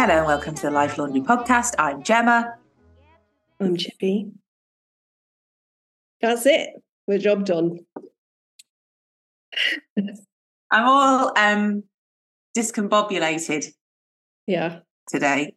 [0.00, 1.74] Hello and welcome to the Life Laundry podcast.
[1.78, 2.54] I'm Gemma.
[3.60, 4.32] I'm Chippy.
[6.22, 6.70] That's it.
[7.06, 7.80] We're job done.
[10.70, 11.82] I'm all um,
[12.56, 13.74] discombobulated
[14.46, 14.78] Yeah.
[15.06, 15.54] today.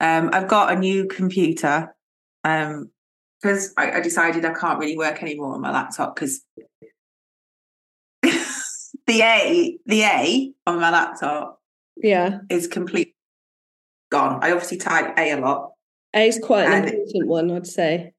[0.00, 1.94] Um, I've got a new computer
[2.42, 6.42] because I, I decided I can't really work anymore on my laptop because
[8.22, 11.60] the A, the A on my laptop
[11.98, 12.38] Yeah.
[12.48, 13.14] is completely
[14.10, 14.38] gone.
[14.42, 15.72] I obviously type A a lot.
[16.14, 18.12] A is quite an important one, I'd say.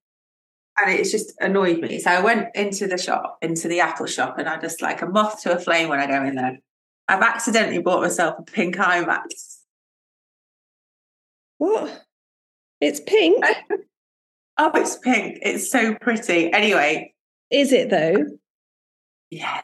[0.82, 2.00] and it's just annoyed me.
[2.00, 5.06] So I went into the shop, into the Apple shop, and I just like a
[5.08, 6.60] moth to a flame when I go in there.
[7.08, 9.24] I've accidentally bought myself a pink iMac.
[11.58, 12.04] What?
[12.82, 13.44] It's pink.
[14.62, 15.40] Oh, it's pink.
[15.42, 16.52] It's so pretty.
[16.52, 17.14] Anyway,
[17.50, 18.26] Is it though?
[19.32, 19.62] yeah.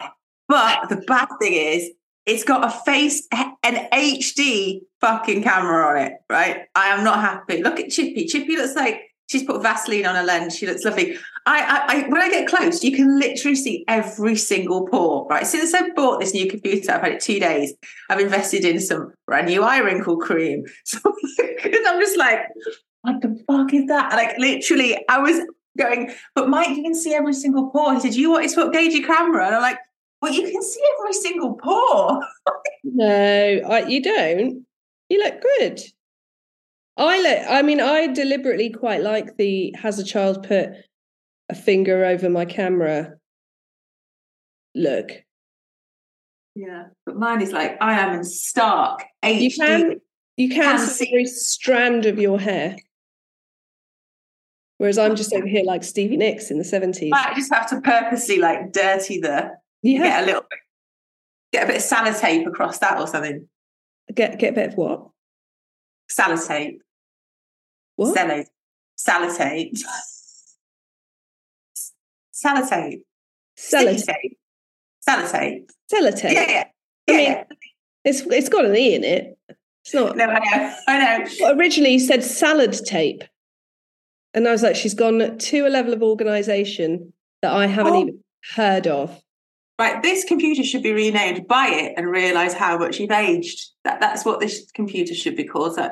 [0.48, 1.90] But the bad thing is,
[2.26, 6.66] it's got a face, an HD fucking camera on it, right?
[6.74, 7.62] I am not happy.
[7.62, 8.26] Look at Chippy.
[8.26, 10.56] Chippy looks like she's put Vaseline on her lens.
[10.56, 11.18] She looks lovely.
[11.46, 15.46] I, I, when I get close, you can literally see every single pore, right?
[15.46, 17.74] Since I bought this new computer, I've had it two days.
[18.10, 20.66] I've invested in some brand new eye wrinkle cream.
[20.86, 21.00] So
[21.88, 22.40] I'm just like,
[23.02, 24.14] what the fuck is that?
[24.14, 25.42] Like literally, I was
[25.78, 27.94] going, but Mike, you can see every single pore.
[27.94, 29.46] He said, you want to upgrade your camera?
[29.46, 29.78] And I'm like,
[30.26, 32.20] well, you can see every single pore.
[32.88, 34.64] No, I, you don't.
[35.10, 35.82] You look good.
[36.98, 37.40] I look.
[37.50, 40.70] I mean, I deliberately quite like the "has a child put
[41.50, 43.16] a finger over my camera"
[44.76, 45.10] look.
[46.54, 46.86] Yeah.
[47.08, 49.42] But mine is like, I am in stark HD.
[49.42, 50.02] You can
[50.38, 52.78] you can Can see see- every strand of your hair.
[54.78, 57.12] Whereas I'm oh, just over here like Stevie Nicks in the 70s.
[57.14, 59.52] I just have to purposely like dirty the,
[59.86, 60.04] Yeah.
[60.04, 60.60] get a little bit,
[61.54, 63.48] get a bit of sellotape across that or something.
[64.14, 65.08] Get get a bit of what?
[66.12, 66.78] Sellotape.
[67.96, 68.16] What?
[68.16, 68.44] Cello,
[69.00, 69.78] sellotape.
[72.34, 73.02] Sellotape.
[73.58, 74.06] Sticky Sellotape.
[74.06, 74.38] tape.
[75.08, 75.70] Sellotape.
[75.94, 76.32] Sellotape.
[76.34, 76.64] Yeah, yeah.
[77.08, 77.44] I Yeah, mean- yeah.
[78.04, 79.38] It's it's got an E in it.
[79.84, 80.76] It's not No, I know.
[80.88, 81.26] I know.
[81.42, 83.24] Well, originally you said salad tape.
[84.34, 88.02] And I was like, she's gone to a level of organization that I haven't Oh.
[88.02, 88.20] even
[88.56, 89.24] heard of.
[89.78, 91.48] Right, this computer should be renamed.
[91.48, 93.72] Buy it and realise how much you've aged.
[93.84, 95.76] That that's what this computer should be called.
[95.76, 95.90] So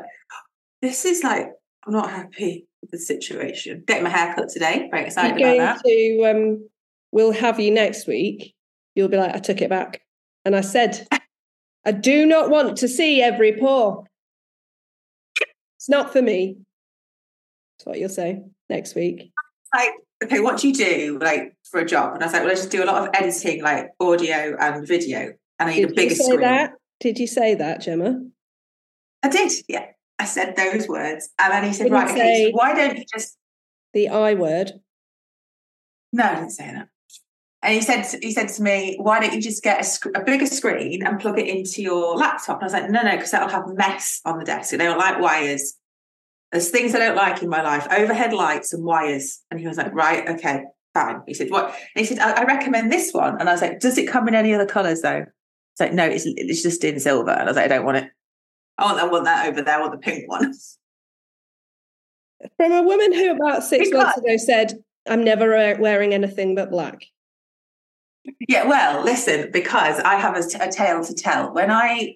[0.81, 1.49] this is like
[1.85, 3.83] I'm not happy with the situation.
[3.85, 4.87] Getting my hair cut today.
[4.89, 5.85] Very excited You're about that.
[5.85, 6.69] to um
[7.11, 8.55] we'll have you next week.
[8.95, 10.01] You'll be like, I took it back.
[10.45, 11.07] And I said,
[11.85, 14.05] I do not want to see every pore.
[15.77, 16.57] It's not for me.
[17.77, 19.31] That's what you'll say next week.
[19.73, 19.91] Like,
[20.23, 22.13] okay, what do you do like for a job?
[22.15, 24.87] And I was like, well, I just do a lot of editing, like audio and
[24.87, 26.41] video, and I need Did a you bigger say screen.
[26.41, 26.73] that?
[26.99, 28.23] Did you say that, Gemma?
[29.21, 29.85] I did, yeah.
[30.19, 33.05] I said those words, and then he said, Didn't right, okay, so why don't you
[33.13, 33.37] just
[33.93, 34.73] The I word.
[36.11, 36.89] No, I didn't say that.
[37.63, 40.21] And he said, he said to me, "Why don't you just get a, sc- a
[40.21, 43.31] bigger screen and plug it into your laptop?" And I was like, "No, no, because
[43.31, 44.73] that'll have mess on the desk.
[44.73, 45.75] I don't like wires.
[46.53, 49.77] There's things I don't like in my life: overhead lights and wires." And he was
[49.77, 53.37] like, "Right, okay, fine." He said, "What?" And he said, I, "I recommend this one."
[53.39, 55.25] And I was like, "Does it come in any other colours though?"
[55.73, 57.97] It's like, "No, it's it's just in silver." And I was like, "I don't want
[57.97, 58.09] it.
[58.77, 59.75] I want I want that over there.
[59.77, 60.53] I want the pink one."
[62.57, 65.49] From a woman who about six Because- months ago said, I'm never
[65.79, 67.03] wearing anything but black.
[68.47, 71.53] Yeah, well, listen, because I have a, a tale to tell.
[71.53, 72.15] When I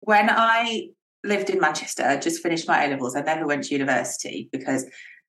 [0.00, 0.88] when I
[1.24, 3.14] lived in Manchester, just finished my A levels.
[3.16, 4.84] I never went to university because,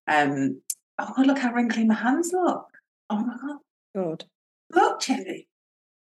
[0.07, 0.61] um,
[0.99, 2.65] oh God, look how wrinkly my hands look.
[3.09, 3.57] Oh my God,
[3.95, 4.23] God.
[4.73, 5.47] look, Chili.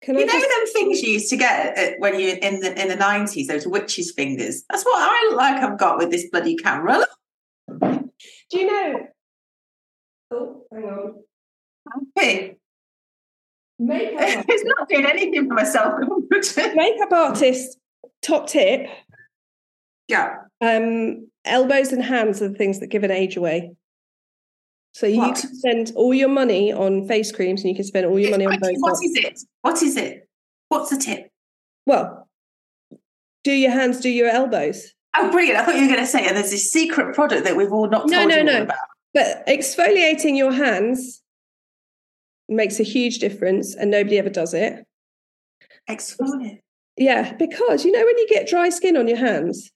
[0.02, 2.80] Can You I know just, them things you used to get when you in the
[2.80, 4.64] in the nineties, those witches' fingers.
[4.70, 5.64] That's what I look like.
[5.64, 7.00] I've got with this bloody camera.
[7.00, 7.10] Look,
[8.52, 9.00] do you know?
[10.32, 11.24] Oh, hang on.
[12.16, 12.58] hey,
[13.80, 16.00] Makeup, it's not doing anything for myself.
[16.76, 17.78] makeup artist,
[18.22, 18.88] top tip.
[20.08, 23.72] Yeah, Um, elbows and hands are the things that give an age away.
[24.94, 25.36] So you What?
[25.38, 28.46] can spend all your money on face creams and you can spend all your money
[28.46, 28.76] on both.
[28.80, 29.40] what is it?
[29.62, 30.28] What is it?
[30.70, 31.30] What's the tip?
[31.86, 32.28] Well,
[33.44, 34.94] do your hands, do your elbows.
[35.18, 35.60] Oh, brilliant!
[35.60, 37.88] I thought you were going to say, and there's this secret product that we've all
[37.90, 38.62] not No, told no, you no.
[38.64, 38.78] about.
[39.14, 41.22] But exfoliating your hands
[42.50, 44.86] makes a huge difference and nobody ever does it.
[45.90, 46.60] Exfoliate.
[46.98, 49.72] Yeah, because you know when you get dry skin on your hands,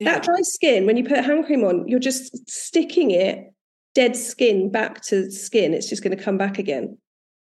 [0.00, 0.12] Yeah.
[0.12, 3.52] that dry skin, when you put hand cream on, you're just sticking it
[3.94, 5.74] dead skin back to skin.
[5.74, 6.98] It's just going to come back again.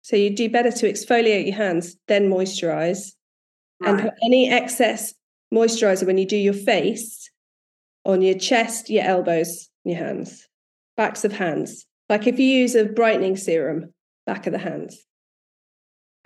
[0.03, 3.13] So you do better to exfoliate your hands, then moisturize,
[3.85, 5.15] and put any excess
[5.53, 7.31] moisturizer when you do your face
[8.05, 10.49] on your chest, your elbows, your hands,
[10.97, 11.87] backs of hands.
[12.09, 13.95] Like if you use a brightening serum,
[14.27, 15.03] back of the hands.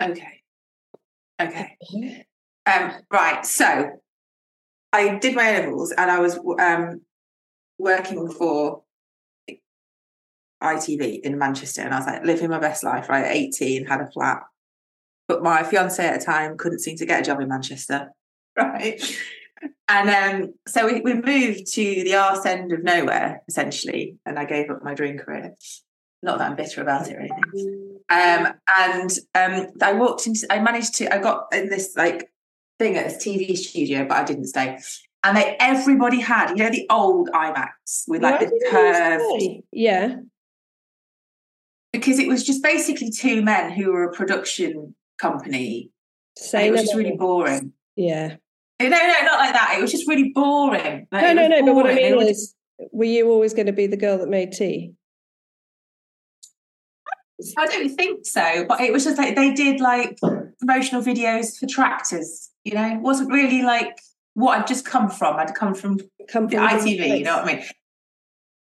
[0.01, 0.41] Okay.
[1.41, 1.77] Okay.
[2.67, 3.45] Um, right.
[3.45, 3.91] So
[4.93, 7.01] I did my levels and I was um,
[7.77, 8.83] working for
[10.61, 13.09] ITV in Manchester, and I was like living my best life.
[13.09, 14.41] Right, eighteen, had a flat,
[15.27, 18.11] but my fiance at the time couldn't seem to get a job in Manchester.
[18.59, 18.99] Right,
[19.87, 24.45] and um, so we, we moved to the arse end of nowhere essentially, and I
[24.45, 25.53] gave up my dream career.
[26.23, 27.99] Not that I'm bitter about it or anything.
[28.09, 32.31] Um, and um, I walked into, I managed to, I got in this like
[32.79, 34.77] thing at this TV studio, but I didn't stay.
[35.23, 39.63] And they, everybody had, you know, the old iMacs with like Why the curved?
[39.71, 40.15] Yeah.
[41.91, 45.91] because it was just basically two men who were a production company.
[46.37, 47.73] Say it was just really boring.
[47.95, 48.35] Yeah.
[48.79, 49.75] No, no, not like that.
[49.77, 51.07] It was just really boring.
[51.11, 51.65] Like, No, no, no.
[51.65, 52.11] But what I boring.
[52.11, 52.53] They mean is,
[52.91, 54.93] were you always going to be the girl that made tea?
[57.57, 60.17] I don't think so, but it was just like they did like
[60.67, 62.49] promotional videos for tractors.
[62.63, 63.97] You know, it wasn't really like
[64.33, 65.37] what I'd just come from.
[65.37, 67.19] I'd come from Come from ITV.
[67.19, 67.65] You know what I mean?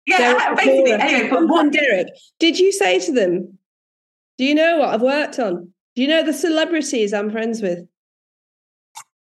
[0.05, 0.91] Yeah, Derek basically.
[0.91, 2.07] Anyway, but what Derek,
[2.39, 3.57] did you say to them,
[4.37, 5.73] do you know what I've worked on?
[5.95, 7.87] Do you know the celebrities I'm friends with?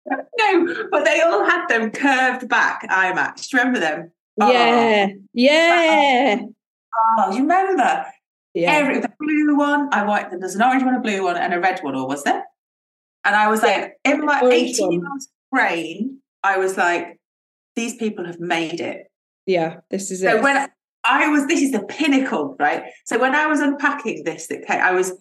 [0.37, 3.49] no, but they all had them curved back iMacs.
[3.49, 4.11] Do you remember them?
[4.39, 4.51] Oh.
[4.51, 5.07] Yeah.
[5.33, 6.39] Yeah.
[7.17, 8.05] Oh, you remember?
[8.53, 8.71] Yeah.
[8.71, 11.59] Every the blue one, I white there's an orange one, a blue one, and a
[11.59, 12.45] red one, or was there?
[13.29, 15.21] And I was like, in my 18 year old
[15.51, 17.19] brain, I was like,
[17.75, 19.11] these people have made it.
[19.45, 19.81] Yeah.
[19.91, 20.31] This is it.
[20.31, 20.41] So it.
[20.41, 20.67] when
[21.03, 22.85] I was, this is the pinnacle, right?
[23.05, 25.13] So when I was unpacking this, that came, I was,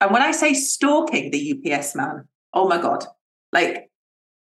[0.00, 3.04] and when I say stalking the UPS man, oh my god,
[3.52, 3.90] like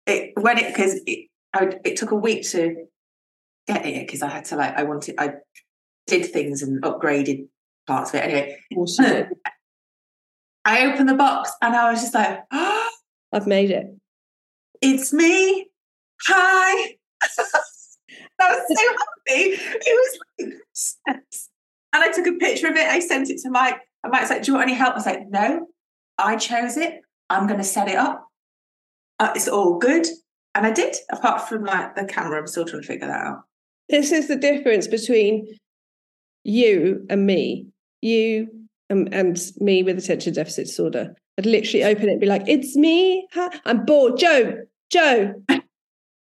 [0.06, 2.86] it when it because it, I, it took a week to
[3.66, 5.34] get it because I had to like I wanted I
[6.06, 7.48] did things and upgraded
[7.88, 8.58] parts of it anyway.
[8.76, 9.30] Awesome.
[10.66, 12.87] I opened the box and I was just like, oh,
[13.32, 13.88] I've made it.
[14.82, 15.68] it's me.
[16.28, 16.96] Hi.
[18.40, 19.50] I was so happy.
[19.60, 21.24] It was like,
[21.94, 22.88] and I took a picture of it.
[22.88, 23.80] I sent it to Mike.
[24.04, 24.94] And Mike's like, Do you want any help?
[24.94, 25.68] I was like, No,
[26.18, 27.02] I chose it.
[27.30, 28.28] I'm going to set it up.
[29.20, 30.06] Uh, it's all good.
[30.56, 32.40] And I did, apart from like the camera.
[32.40, 33.44] I'm still trying to figure that out.
[33.90, 35.48] This is the difference between
[36.44, 37.68] you and me.
[38.02, 38.48] You
[38.90, 41.16] and, and me with attention deficit disorder.
[41.38, 43.28] I'd literally open it and be like, it's me.
[43.66, 44.18] I'm bored.
[44.18, 44.62] Joe,
[44.92, 45.36] Joe,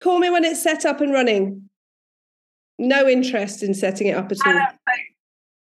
[0.01, 1.69] call me when it's set up and running.
[2.79, 4.53] No interest in setting it up at all.
[4.53, 4.97] Uh, I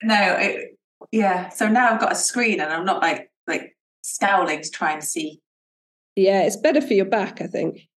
[0.02, 0.78] no, it,
[1.12, 1.48] yeah.
[1.50, 5.02] So now I've got a screen and I'm not like like scowling to try and
[5.02, 5.40] see.
[6.16, 7.88] Yeah, it's better for your back, I think.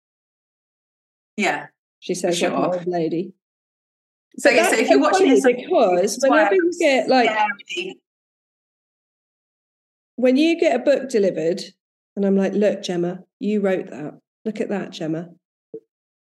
[1.36, 1.66] Yeah.
[2.00, 2.50] She says, Sure.
[2.50, 3.34] like an old lady.
[4.38, 7.96] So But yeah, so if you're watching this because whenever I you get like scary.
[10.22, 11.60] When you get a book delivered,
[12.14, 14.20] and I'm like, look, Gemma, you wrote that.
[14.44, 15.30] Look at that, Gemma.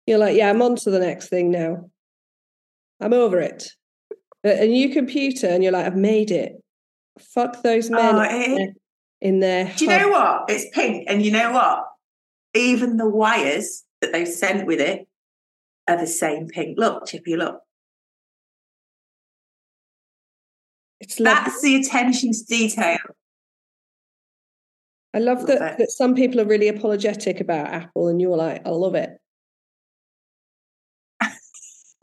[0.06, 1.90] You're like, yeah, I'm on to the next thing now.
[3.00, 3.70] I'm over it.
[4.46, 6.62] A a new computer, and you're like, I've made it.
[7.20, 8.78] Fuck those men Oh, in it-
[9.22, 9.72] in their.
[9.78, 10.50] Do you know what?
[10.50, 11.86] It's pink, and you know what?
[12.54, 15.08] Even the wires that they've sent with it
[15.88, 16.78] are the same pink.
[16.78, 17.62] Look, Chippy, look.
[21.00, 21.44] It's lovely.
[21.46, 22.98] That's the attention to detail.
[25.18, 25.78] I love Love that, it.
[25.80, 29.18] that some people are really apologetic about Apple, and you're like, I love it.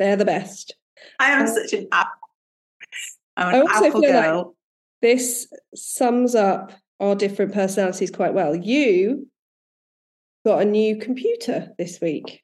[0.00, 0.74] They're the best.
[1.20, 2.18] I am Uh, such an apple.
[3.36, 4.56] I'm I an apple feel like- girl.
[5.00, 8.56] This sums up our different personalities quite well.
[8.56, 9.28] You
[10.44, 12.42] got a new computer this week.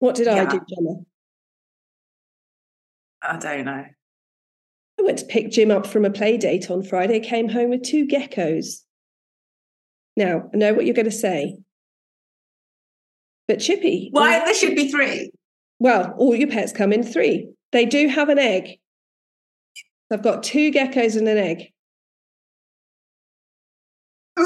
[0.00, 1.02] What did I do, Gemma?
[3.22, 3.84] I don't know.
[5.02, 7.82] I went to pick Jim up from a play date on Friday, came home with
[7.82, 8.82] two geckos.
[10.16, 11.56] Now, I know what you're going to say.
[13.48, 15.32] But Chippy, Why there should be three?
[15.80, 17.48] well, all your pets come in three.
[17.72, 18.78] They do have an egg.
[20.12, 21.72] I've got two geckos and an egg.
[24.36, 24.44] Uh,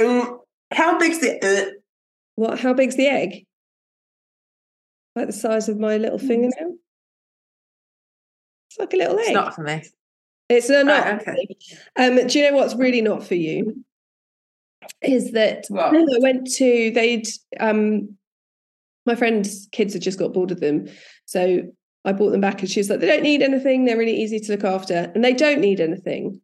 [0.00, 0.26] uh,
[0.72, 1.38] how big's the?
[1.44, 1.70] Uh,
[2.36, 2.58] What?
[2.58, 3.44] How big's the egg?
[5.14, 6.26] Like the size of my little hmm.
[6.28, 6.71] fingernail?
[8.72, 9.26] It's like a little egg.
[9.26, 9.82] it's not for me.
[10.48, 11.04] It's no, not.
[11.04, 11.56] Right, okay.
[11.96, 13.84] Um, do you know what's really not for you?
[15.02, 15.94] Is that What?
[15.94, 17.28] I went to they'd
[17.60, 18.16] um
[19.04, 20.88] my friend's kids had just got bored of them.
[21.26, 21.62] So
[22.04, 24.40] I bought them back and she was like, they don't need anything, they're really easy
[24.40, 25.12] to look after.
[25.14, 26.40] And they don't need anything.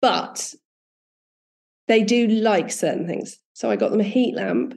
[0.00, 0.54] But
[1.88, 3.38] they do like certain things.
[3.54, 4.74] So I got them a heat lamp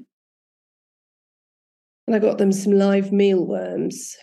[2.08, 4.18] And I got them some live mealworms.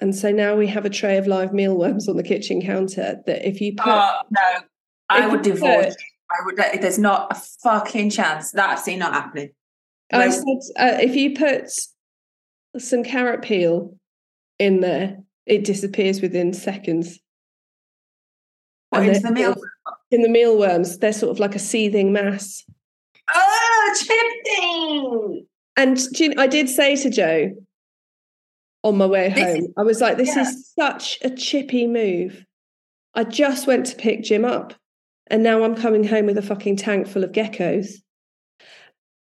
[0.00, 3.46] And so now we have a tray of live mealworms on the kitchen counter that
[3.46, 4.60] if you put Oh no,
[5.08, 5.94] I would divorce.
[5.94, 5.96] put-
[6.32, 6.56] I would.
[6.80, 8.52] There's not a fucking chance.
[8.52, 9.50] That's not happening.
[10.12, 10.44] I said,
[10.78, 11.70] uh, if you put
[12.78, 13.96] some carrot peel
[14.58, 17.18] in there, it disappears within seconds.
[18.90, 19.56] What, into the meal?
[20.10, 22.64] In the mealworms, they're sort of like a seething mass.
[23.32, 25.46] Oh, chipping!
[25.76, 27.52] And do you, I did say to Joe
[28.82, 30.42] on my way This home, I was like, this yeah.
[30.42, 32.44] is such a chippy move.
[33.14, 34.74] I just went to pick Jim up
[35.26, 37.94] and now I'm coming home with a fucking tank full of geckos.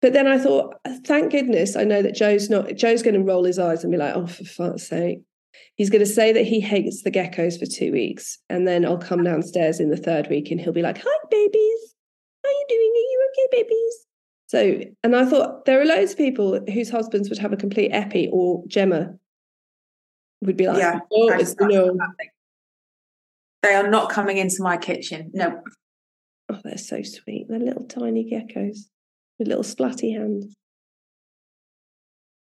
[0.01, 3.23] But then I thought, uh, thank goodness I know that Joe's not, Joe's going to
[3.23, 5.19] roll his eyes and be like, oh, for fuck's sake.
[5.75, 8.39] He's going to say that he hates the geckos for two weeks.
[8.49, 11.95] And then I'll come downstairs in the third week and he'll be like, hi, babies.
[12.43, 12.91] How you doing?
[12.95, 14.07] Are you okay, babies?
[14.47, 17.91] So, and I thought there are loads of people whose husbands would have a complete
[17.91, 19.13] epi, or Gemma
[20.41, 21.97] would be like, Yeah, oh, it's no.
[23.63, 25.31] They are not coming into my kitchen.
[25.33, 25.61] No.
[26.49, 27.45] Oh, they're so sweet.
[27.47, 28.79] They're little tiny geckos
[29.37, 30.55] with little splatty hands.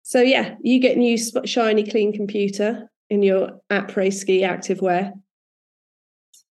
[0.03, 5.13] So, yeah, you get new shiny, clean computer in your après ski activewear.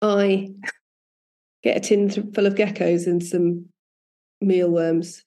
[0.02, 0.48] I
[1.62, 3.66] get a tin th- full of geckos and some
[4.40, 5.22] mealworms.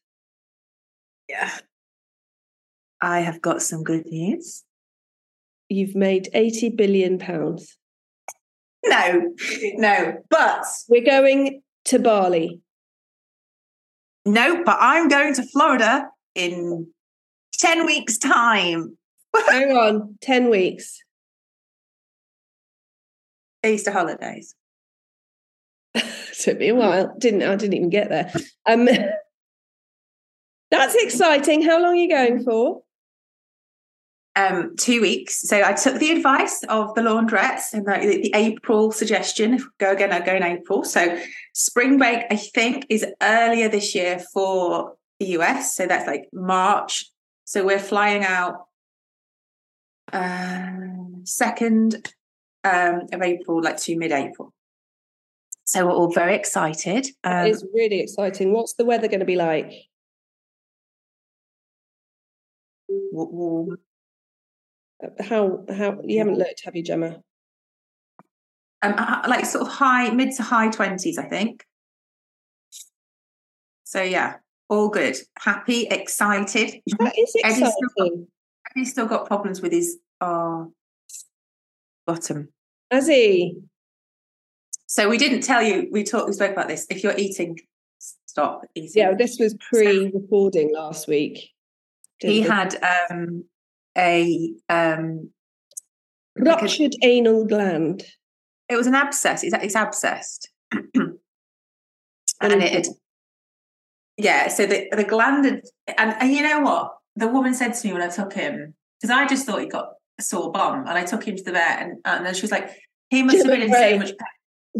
[1.28, 1.51] Yeah.
[3.01, 4.63] I have got some good news.
[5.70, 7.78] You've made 80 billion pounds.
[8.86, 9.34] No,
[9.76, 12.62] no, but We're going to Bali.
[14.26, 16.88] no, but I'm going to Florida in
[17.54, 18.98] 10 weeks' time.
[19.50, 20.98] Hang on, 10 weeks.
[23.66, 24.56] Easter holidays.
[26.42, 27.14] Took me a while.
[27.18, 28.32] Didn't I didn't even get there.
[28.66, 28.88] Um
[30.72, 31.62] that's exciting.
[31.62, 32.82] How long are you going for?
[34.36, 35.41] Um, two weeks.
[35.41, 39.55] So I took the advice of the laundress and the, the April suggestion.
[39.55, 40.86] If we go again, I go in April.
[40.86, 41.19] So
[41.53, 45.75] spring break, I think, is earlier this year for the US.
[45.75, 47.12] So that's like March.
[47.43, 48.67] So we're flying out
[50.13, 52.13] um, second
[52.63, 54.53] um, of April, like to mid-April.
[55.65, 57.07] So we're all very excited.
[57.24, 58.53] Um, it's really exciting.
[58.53, 59.71] What's the weather going to be like?
[62.89, 63.77] warm.
[65.20, 67.22] How how you haven't looked, have you, Gemma?
[68.82, 71.65] um, uh, like sort of high, mid to high twenties, I think.
[73.84, 74.36] So yeah,
[74.70, 76.82] all good, happy, excited.
[77.00, 78.27] That is Eddie's still exciting.
[78.75, 80.65] He's still got problems with his uh,
[82.06, 82.50] bottom.
[82.91, 83.58] Has he?
[84.88, 85.88] So we didn't tell you.
[85.91, 86.27] We talked.
[86.27, 86.86] We spoke about this.
[86.89, 87.60] If you're eating,
[88.25, 88.91] stop eating.
[88.96, 91.51] Yeah, this was pre-recording last week.
[92.20, 92.48] he we?
[92.48, 92.77] had
[93.10, 93.44] um,
[94.00, 95.29] a um,
[96.38, 98.03] like a- ruptured anal gland.
[98.70, 99.44] it was an abscess.
[99.44, 101.20] It's, it's abscessed, and
[102.41, 102.88] it had,
[104.18, 104.48] yeah.
[104.48, 105.62] So the the gland had,
[105.98, 109.15] and, and you know what the woman said to me when I took him because
[109.15, 111.82] I just thought he got a sore bum, and I took him to the vet,
[111.82, 112.72] and, and then she was like,
[113.10, 114.18] he must have been in so much pain.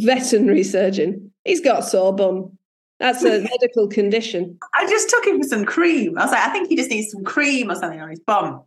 [0.08, 1.32] Veterinary surgeon.
[1.44, 2.58] He's got sore bum.
[3.00, 4.58] That's a medical condition.
[4.74, 6.18] I just took him for some cream.
[6.18, 8.64] I was like, I think he just needs some cream or something on his bum.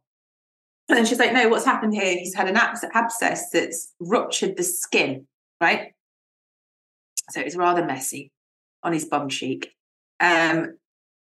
[0.93, 2.19] And then she's like, no, what's happened here?
[2.19, 5.27] He's had an abs- abscess that's ruptured the skin,
[5.59, 5.95] right?
[7.31, 8.31] So it's rather messy
[8.83, 9.71] on his bum cheek.
[10.21, 10.77] Um,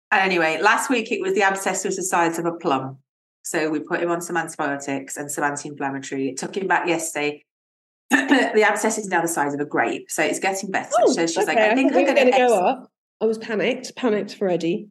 [0.09, 2.99] and anyway, last week it was the abscess was the size of a plum.
[3.43, 6.29] So we put him on some antibiotics and some anti-inflammatory.
[6.29, 7.43] It took him back yesterday.
[8.09, 10.91] the abscess is now the size of a grape, so it's getting better.
[11.07, 12.89] so she's like, I think I'm going to go up.
[13.19, 14.87] I was panicked, panicked for Eddie.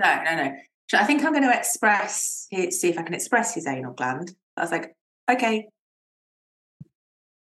[0.00, 0.52] No, no, no.
[0.92, 4.36] So I think I'm going to express, see if I can express his anal gland.
[4.58, 4.94] I was like,
[5.30, 5.68] okay.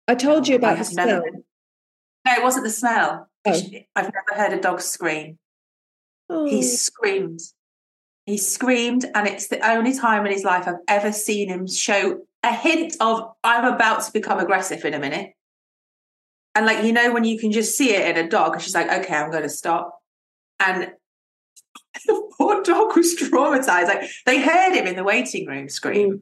[0.06, 1.24] I told you I about the have never smell.
[2.26, 3.30] No, it wasn't the smell.
[3.46, 3.62] Oh.
[3.96, 5.38] I've never heard a dog scream.
[6.30, 7.40] Oh, He screamed.
[8.26, 12.26] He screamed, and it's the only time in his life I've ever seen him show
[12.44, 15.32] a hint of I'm about to become aggressive in a minute.
[16.54, 18.92] And like you know, when you can just see it in a dog, she's like,
[18.92, 20.02] "Okay, I'm going to stop."
[20.60, 20.92] And
[22.06, 23.88] the poor dog was traumatized.
[23.88, 26.22] Like they heard him in the waiting room scream,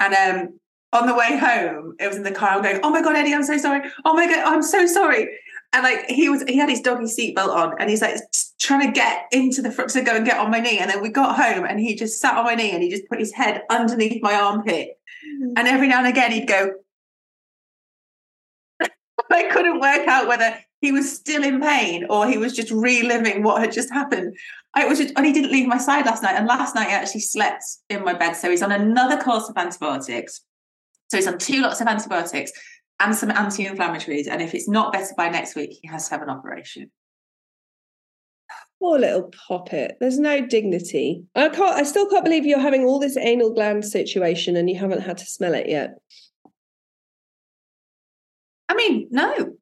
[0.00, 0.58] and um,
[0.92, 2.50] on the way home, it was in the car.
[2.50, 3.88] I'm going, "Oh my god, Eddie, I'm so sorry.
[4.04, 5.28] Oh my god, I'm so sorry."
[5.74, 8.16] And like he was, he had his doggy seatbelt on, and he's like
[8.58, 10.78] trying to get into the front to go and get on my knee.
[10.78, 13.08] And then we got home, and he just sat on my knee, and he just
[13.08, 14.98] put his head underneath my armpit.
[15.56, 16.72] And every now and again, he'd go.
[19.30, 23.42] I couldn't work out whether he was still in pain or he was just reliving
[23.42, 24.36] what had just happened.
[24.74, 26.34] I was just, and he didn't leave my side last night.
[26.34, 28.32] And last night, I actually slept in my bed.
[28.34, 30.40] So he's on another course of antibiotics.
[31.10, 32.52] So he's on two lots of antibiotics
[32.98, 34.26] and some anti-inflammatories.
[34.28, 36.90] And if it's not better by next week, he has to have an operation.
[38.80, 39.96] Poor little poppet.
[40.00, 41.24] There's no dignity.
[41.36, 41.76] I can't.
[41.76, 45.18] I still can't believe you're having all this anal gland situation and you haven't had
[45.18, 46.00] to smell it yet.
[48.72, 49.52] I mean, no.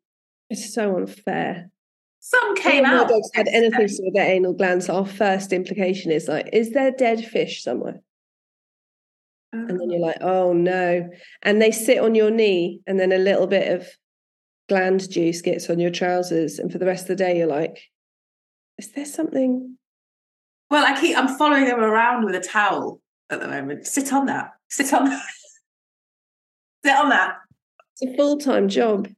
[0.50, 1.68] It's so unfair.
[2.20, 3.08] Some came out.
[3.08, 4.88] dogs had anything to do with their anal glands.
[4.88, 8.02] Our first implication is like, is there dead fish somewhere?
[9.52, 10.06] And then you're oh.
[10.06, 11.10] like, oh no.
[11.42, 13.88] And they sit on your knee, and then a little bit of
[14.68, 16.60] gland juice gets on your trousers.
[16.60, 17.80] And for the rest of the day, you're like,
[18.78, 19.76] is there something?
[20.70, 21.16] Well, I keep.
[21.16, 23.88] I'm following them around with a towel at the moment.
[23.88, 24.52] Sit on that.
[24.68, 25.24] Sit on that.
[26.84, 27.38] Sit on that.
[28.00, 29.08] It's a full time job.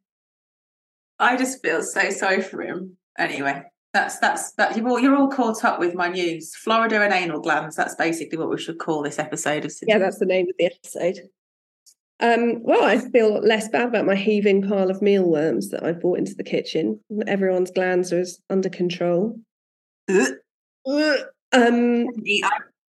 [1.19, 2.97] I just feel so sorry for him.
[3.19, 3.63] Anyway,
[3.93, 4.77] that's that's that.
[4.77, 6.55] You're all, you're all caught up with my news.
[6.57, 7.77] Florida and anal glands.
[7.77, 9.73] That's basically what we should call this episode of.
[9.87, 11.21] Yeah, that's the name of the episode.
[12.21, 16.19] Um, well, I feel less bad about my heaving pile of mealworms that I've brought
[16.19, 17.01] into the kitchen.
[17.27, 19.41] Everyone's glands are under control.
[20.09, 22.07] Um,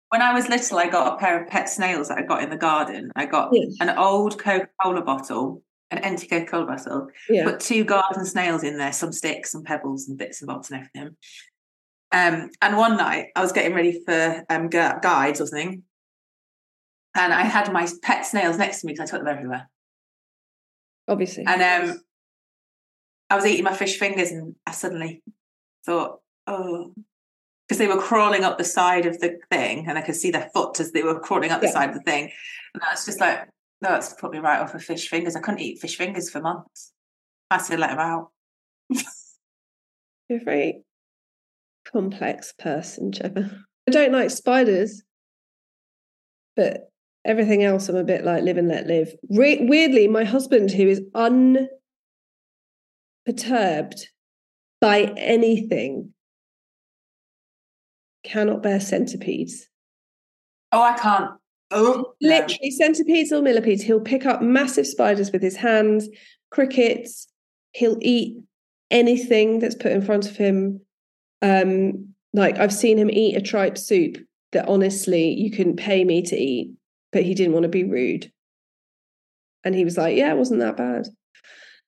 [0.09, 2.49] when I was little, I got a pair of pet snails that I got in
[2.49, 3.11] the garden.
[3.15, 3.75] I got Yes.
[3.79, 5.63] an old Coca Cola bottle,
[5.97, 10.07] an Coca Cola bottle, yeah, put two garden snails in there, some sticks and pebbles
[10.07, 11.15] and bits and bobs and everything.
[12.11, 15.83] Um, and one night I was getting ready for um, gu- guides or something,
[17.15, 19.69] and I had my pet snails next to me because I took them everywhere.
[21.07, 21.45] obviously.
[21.47, 22.01] And um,
[23.29, 25.23] I was eating my fish fingers, and I suddenly
[25.85, 26.93] thought, oh,
[27.67, 30.49] because they were crawling up the side of the thing, and I could see their
[30.53, 32.31] foot as they were crawling up the side of the thing.
[32.73, 33.47] And that's just like,
[33.83, 35.35] that's put me right off of fish fingers.
[35.35, 36.93] I couldn't eat fish fingers for months.
[37.51, 38.29] I had to let them out.
[40.29, 40.83] You're a very
[41.91, 43.51] complex person, Trevor.
[43.87, 45.03] I don't like spiders,
[46.55, 46.89] but
[47.25, 49.13] everything else I'm a bit like live and let live.
[49.29, 51.01] Re- weirdly, my husband, who is
[53.25, 54.07] unperturbed
[54.79, 56.13] by anything,
[58.23, 59.67] cannot bear centipedes.
[60.71, 61.31] Oh, I can't.
[61.73, 62.29] Oh, no.
[62.29, 63.83] Literally, centipedes or millipedes.
[63.83, 66.07] He'll pick up massive spiders with his hands,
[66.51, 67.27] crickets.
[67.71, 68.37] He'll eat
[68.91, 70.81] anything that's put in front of him.
[71.41, 74.17] Um, like I've seen him eat a tripe soup
[74.51, 76.71] that honestly you couldn't pay me to eat,
[77.11, 78.31] but he didn't want to be rude.
[79.63, 81.07] And he was like, Yeah, it wasn't that bad.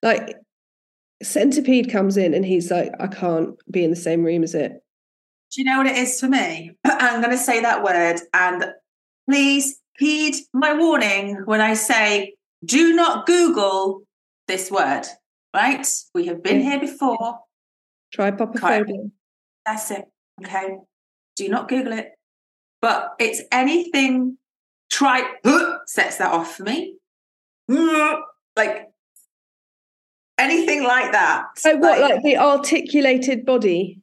[0.02, 0.36] Like
[1.24, 4.74] centipede comes in and he's like, I can't be in the same room as it.
[5.52, 6.72] Do you know what it is for me?
[6.86, 8.66] I'm going to say that word, and
[9.30, 14.04] please heed my warning when I say, do not Google
[14.48, 15.04] this word,
[15.54, 15.88] right?
[16.14, 17.40] We have been here before.
[18.16, 19.12] Trypopophobia.
[19.66, 20.06] That's it.
[20.44, 20.78] Okay.
[21.36, 22.12] Do not Google it.
[22.82, 24.38] But it's anything
[24.92, 25.24] try
[25.88, 26.98] sets that off for me.
[27.68, 28.90] Like
[30.38, 31.46] anything like that.
[31.66, 34.02] Oh, what, like the articulated body?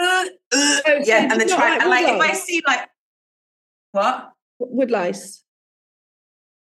[0.00, 2.88] uh, uh, so yeah, and the try like and like if I see like
[3.92, 4.32] what?
[4.70, 5.42] Wood lice.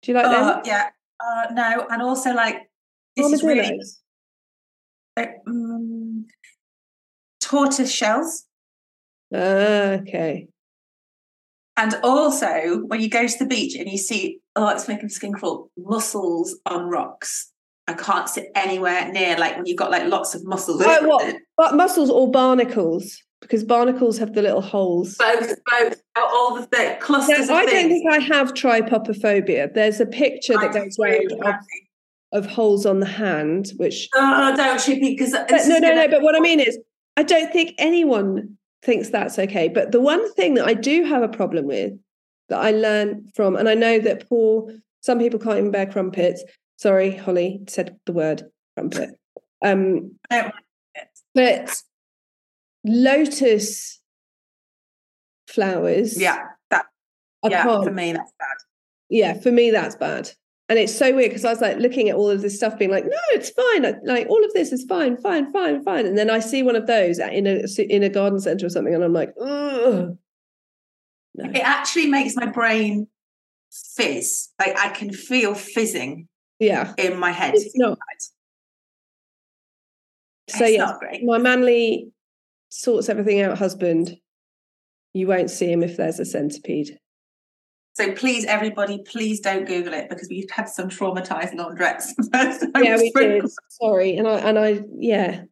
[0.02, 0.62] Do you like Uh, them?
[0.64, 0.88] yeah.
[1.18, 2.70] Uh, no, and also like
[3.16, 3.80] this is really
[5.16, 6.24] uh, mm,
[7.40, 8.44] tortoise shells.
[9.34, 10.48] Ah, okay.
[11.78, 15.32] And also, when you go to the beach and you see, oh, it's making skin
[15.32, 17.52] crawl, mussels on rocks.
[17.88, 20.82] I can't sit anywhere near, like when you've got like lots of mussels.
[20.84, 21.36] Oh, what?
[21.56, 23.22] But mussels or barnacles?
[23.46, 25.14] Because barnacles have the little holes.
[25.16, 29.72] Both, both, all the th- No, clusters I don't think I have trypopophobia.
[29.72, 31.54] There's a picture that goes around of,
[32.32, 34.08] of holes on the hand, which.
[34.14, 36.08] Oh, don't Chippy, because But no, no, no.
[36.08, 36.76] But what I mean is,
[37.16, 39.68] I don't think anyone thinks that's okay.
[39.68, 41.92] But the one thing that I do have a problem with
[42.48, 46.42] that I learned from, and I know that Paul, some people can't even bear crumpets.
[46.78, 48.42] Sorry, Holly said the word
[48.76, 49.10] crumpet.
[49.64, 50.18] Um,
[51.34, 51.82] but
[52.86, 54.00] lotus
[55.48, 56.38] flowers, Yeah,
[56.70, 56.86] that,
[57.44, 58.56] I yeah, can't for me, that's bad.
[59.10, 60.30] yeah, for me that's bad.
[60.68, 62.90] And it's so weird because I was like looking at all of this stuff, being
[62.90, 63.86] like, "No, it's fine.
[63.86, 66.74] I- Like all of this is fine, fine, fine, fine." And then I see one
[66.74, 70.18] of those in a in a garden center or something, and I'm like, "Ugh."
[71.36, 71.50] No.
[71.50, 73.06] It actually makes my brain
[73.94, 74.48] fizz.
[74.58, 76.26] Like I can feel fizzing
[76.58, 77.54] Yeah, in my head.
[77.54, 77.96] it's not.
[80.48, 81.22] So It's yeah, not great.
[81.24, 82.10] my manly
[82.76, 84.16] sorts everything out husband.
[85.12, 86.98] You won't see him if there's a centipede.
[87.94, 92.12] So please, everybody, please don't Google it because we've had some traumatized laundrettes.
[92.82, 93.44] yeah, we did.
[93.70, 95.44] Sorry, and I and I yeah,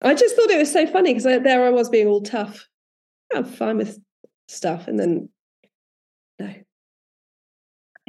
[0.00, 2.68] I just thought it was so funny because there I was being all tough.
[3.34, 3.98] I'm fine with
[4.46, 4.86] stuff.
[4.88, 5.28] And then,
[6.38, 6.54] no.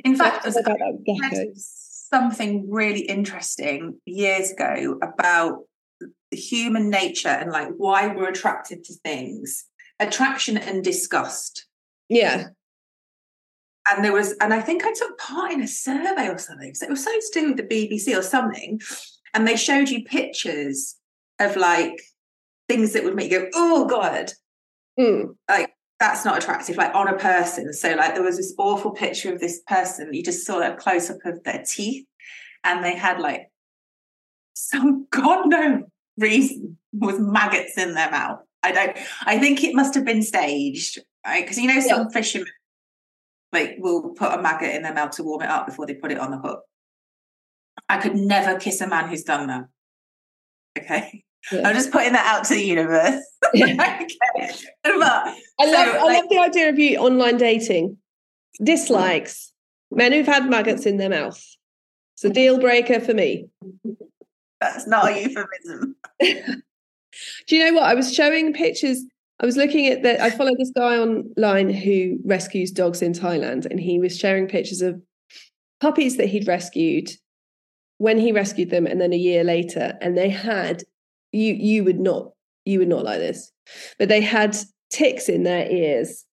[0.04, 5.64] In fact, I that read something really interesting years ago about
[6.32, 9.66] human nature and like why we're attracted to things
[10.00, 11.66] attraction and disgust.
[12.08, 12.48] Yeah.
[13.92, 16.74] and there was and i think i took part in a survey or something.
[16.74, 18.82] So it was something to do with the bbc or something.
[19.34, 20.96] And they showed you pictures
[21.40, 22.02] of like
[22.68, 24.32] things that would make you go oh god.
[25.00, 25.36] Mm.
[26.00, 27.72] that's not attractive like on a person.
[27.74, 31.10] So like there was this awful picture of this person you just saw a close
[31.10, 32.06] up of their teeth.
[32.64, 33.52] And they had like
[34.54, 35.86] some god known
[36.20, 38.40] reason with maggots in their mouth.
[38.62, 41.44] I don't i think it must have been staged right?
[41.44, 42.48] Because you know some fishermen
[43.54, 46.12] like will put a maggot in their mouth to warm it up before they put
[46.12, 46.62] it on the hook.
[47.88, 49.66] I could never kiss a man who's done that.
[50.78, 51.24] Okay?
[51.52, 51.68] Yeah.
[51.68, 53.24] i'm just putting that out to the universe.
[53.56, 53.78] Okay.
[54.84, 57.98] But I So, love, I like- love the idea of you online dating.
[58.64, 59.52] Dislikes.
[59.92, 61.42] Men who've had maggots in their mouth.
[62.16, 63.48] It's a deal breaker for me.
[64.60, 65.96] That's not a euphemism.
[67.48, 67.84] Do you know what?
[67.84, 69.04] I was showing pictures.
[69.40, 70.20] I was looking at that.
[70.20, 74.82] I follow this guy online who rescues dogs in Thailand, and he was sharing pictures
[74.82, 75.02] of
[75.80, 77.12] puppies that he'd rescued
[77.98, 80.84] when he rescued them, and then a year later, and they had
[81.32, 81.54] you.
[81.54, 82.32] You would not.
[82.66, 83.52] You would not like this,
[83.98, 84.58] but they had
[84.90, 86.26] ticks in their ears.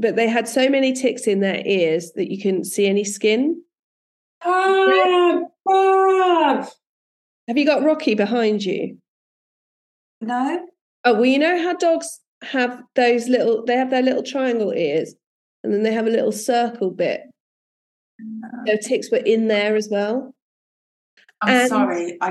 [0.00, 3.60] But they had so many ticks in their ears that you couldn't see any skin.
[4.42, 5.40] Ah!
[5.70, 8.98] Have you got Rocky behind you?
[10.20, 10.66] No?
[11.04, 15.14] Oh, well, you know how dogs have those little, they have their little triangle ears
[15.62, 17.22] and then they have a little circle bit.
[18.66, 20.34] Their ticks were in there as well.
[21.40, 22.18] I'm And- sorry.
[22.20, 22.30] I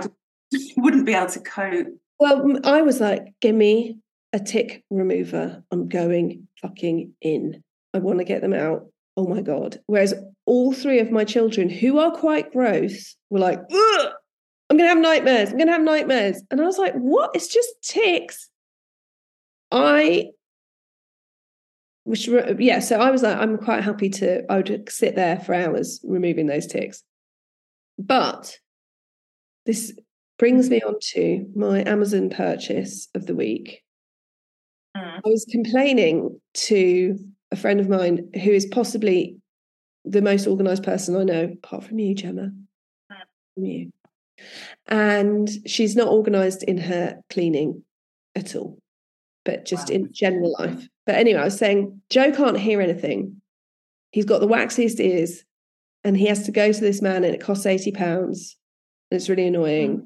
[0.52, 1.88] just wouldn't be able to cope.
[2.20, 4.00] Well, I was like, give me
[4.34, 5.64] a tick remover.
[5.72, 7.64] I'm going fucking in.
[7.94, 8.88] I want to get them out.
[9.18, 9.80] Oh my God.
[9.88, 10.14] Whereas
[10.46, 14.12] all three of my children, who are quite gross, were like, Ugh,
[14.70, 15.50] I'm going to have nightmares.
[15.50, 16.42] I'm going to have nightmares.
[16.52, 17.32] And I was like, what?
[17.34, 18.50] It's just ticks.
[19.72, 20.28] I,
[22.04, 25.54] which, yeah, so I was like, I'm quite happy to, I would sit there for
[25.54, 27.04] hours removing those ticks.
[27.98, 28.58] But
[29.66, 29.94] this
[30.38, 33.82] brings me on to my Amazon purchase of the week.
[34.96, 35.22] Mm.
[35.26, 37.18] I was complaining to
[37.52, 39.38] a friend of mine who is possibly
[40.06, 42.52] the most organized person I know, apart from you, Gemma.
[43.12, 43.16] Hmm.
[43.56, 43.92] From you.
[44.88, 47.84] And she's not organized in her cleaning
[48.36, 48.78] at all,
[49.46, 49.96] but just Wow.
[49.96, 50.88] in general life.
[51.06, 53.42] But anyway, I was saying, Joe can't hear anything.
[54.12, 55.44] He's got the waxiest ears,
[56.04, 58.58] and he has to go to this man, and it costs 80 pounds.
[59.10, 59.96] And it's really annoying.
[59.96, 60.04] Hmm.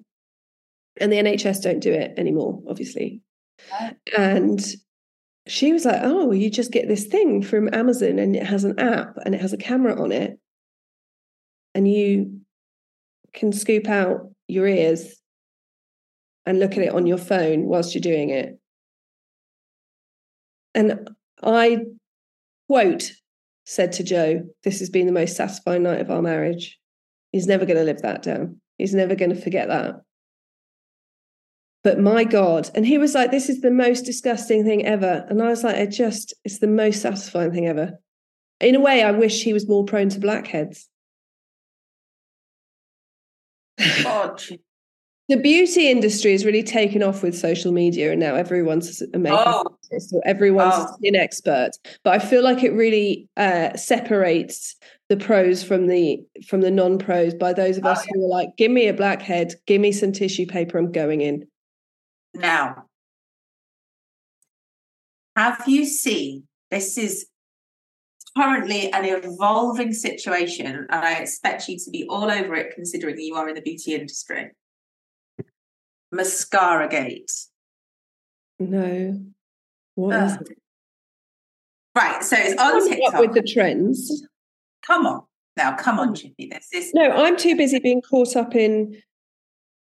[1.00, 3.22] And the NHS don't do it anymore, obviously.
[4.18, 4.60] And
[5.48, 8.80] she was like, Oh, you just get this thing from Amazon and it has an
[8.80, 10.40] app and it has a camera on it.
[11.74, 12.42] And you
[13.34, 15.16] can scoop out your ears
[16.46, 18.60] and look at it on your phone whilst you're doing it.
[20.74, 21.10] And
[21.44, 21.80] I
[22.68, 23.12] quote
[23.66, 26.78] said to Joe, This has been the most satisfying night of our marriage.
[27.32, 28.60] He's never going to live that down.
[28.78, 30.02] He's never going to forget that.
[31.84, 32.70] But my God.
[32.76, 35.26] And he was like, This is the most disgusting thing ever.
[35.30, 38.00] And I was like, It just, it's the most satisfying thing ever.
[38.60, 40.88] In a way, I wish he was more prone to blackheads.
[44.04, 44.42] God.
[45.30, 49.48] the beauty industry has really taken off with social media, and now everyone's a makeup
[49.48, 50.84] Oh, artist or everyone's Oh.
[50.84, 51.72] a skin expert.
[52.04, 54.76] But I feel like it really uh, separates
[55.10, 58.50] the pros from the from the non-pros by those of Oh, us who are like,
[58.58, 61.48] "Give me a blackhead, give me some tissue paper, I'm going in."
[62.34, 62.86] Now.
[65.36, 67.28] Have you seen this is
[68.36, 73.36] currently an evolving situation, and I expect you to be all over it considering you
[73.36, 74.52] are in the beauty industry.
[76.12, 77.32] Mascara gate.
[78.60, 79.22] No,
[79.96, 80.58] what it?
[81.96, 83.14] Right, so it's on TikTok.
[83.16, 84.26] up with the trends?
[84.86, 85.24] Come on.
[85.58, 86.48] Now, come on, Chippy.
[86.48, 89.02] This is No, I'm too busy being caught up in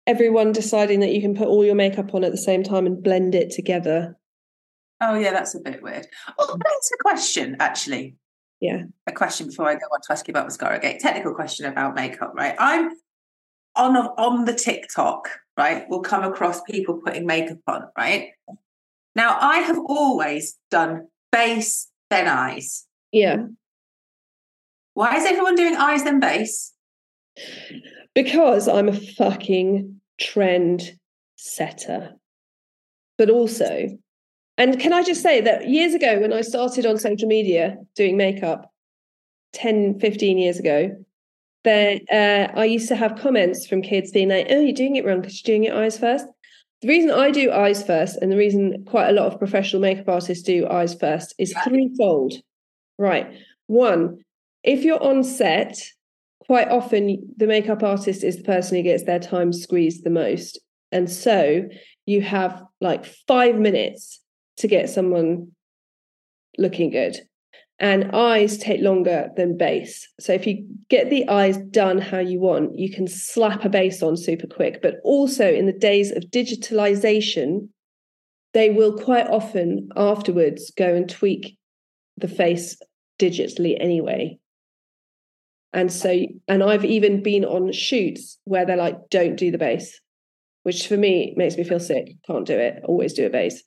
[0.07, 3.03] everyone deciding that you can put all your makeup on at the same time and
[3.03, 4.17] blend it together.
[5.01, 6.07] Oh, yeah, that's a bit weird.
[6.37, 8.15] Oh, that's a question, actually.
[8.59, 8.83] Yeah.
[9.07, 10.99] A question before I go on to ask you about mascara gate.
[10.99, 12.55] Technical question about makeup, right?
[12.57, 12.91] I'm
[13.75, 15.85] on on the TikTok, right?
[15.89, 18.29] We'll come across people putting makeup on, right?
[19.15, 22.85] Now, I have always done base, then eyes.
[23.11, 23.47] Yeah.
[24.93, 26.72] Why is everyone doing eyes then base?
[28.15, 30.91] Because I'm a fucking trend
[31.35, 32.13] setter.
[33.17, 33.97] But also,
[34.57, 38.17] And can I just say that years ago, when I started on social media doing
[38.17, 38.71] makeup,
[39.53, 40.95] 10, 15 years ago,
[41.63, 45.05] there uh, I used to have comments from kids being like, "Oh, you're doing it
[45.05, 46.25] wrong because you're doing your eyes first.
[46.81, 50.09] The reason I do eyes first, and the reason quite a lot of professional makeup
[50.09, 52.33] artists do eyes first, is threefold.
[52.97, 53.31] Right,
[53.67, 54.19] one,
[54.63, 55.81] if you're on set,
[56.45, 60.59] quite often the makeup artist is the person who gets their time squeezed the most,
[60.91, 61.67] and so
[62.05, 64.19] you have like five minutes
[64.57, 65.51] to get someone
[66.57, 67.17] looking good
[67.79, 70.07] and eyes take longer than base.
[70.19, 74.03] So if you get the eyes done how you want, you can slap a base
[74.03, 74.81] on super quick.
[74.81, 77.69] But also in the days of digitalization,
[78.53, 81.57] they will quite often afterwards go and tweak
[82.17, 82.77] the face
[83.19, 84.37] digitally anyway.
[85.73, 89.99] And so, and I've even been on shoots where they're like, don't do the base,
[90.63, 92.15] which for me makes me feel sick.
[92.27, 92.81] Can't do it.
[92.85, 93.63] Always do a base.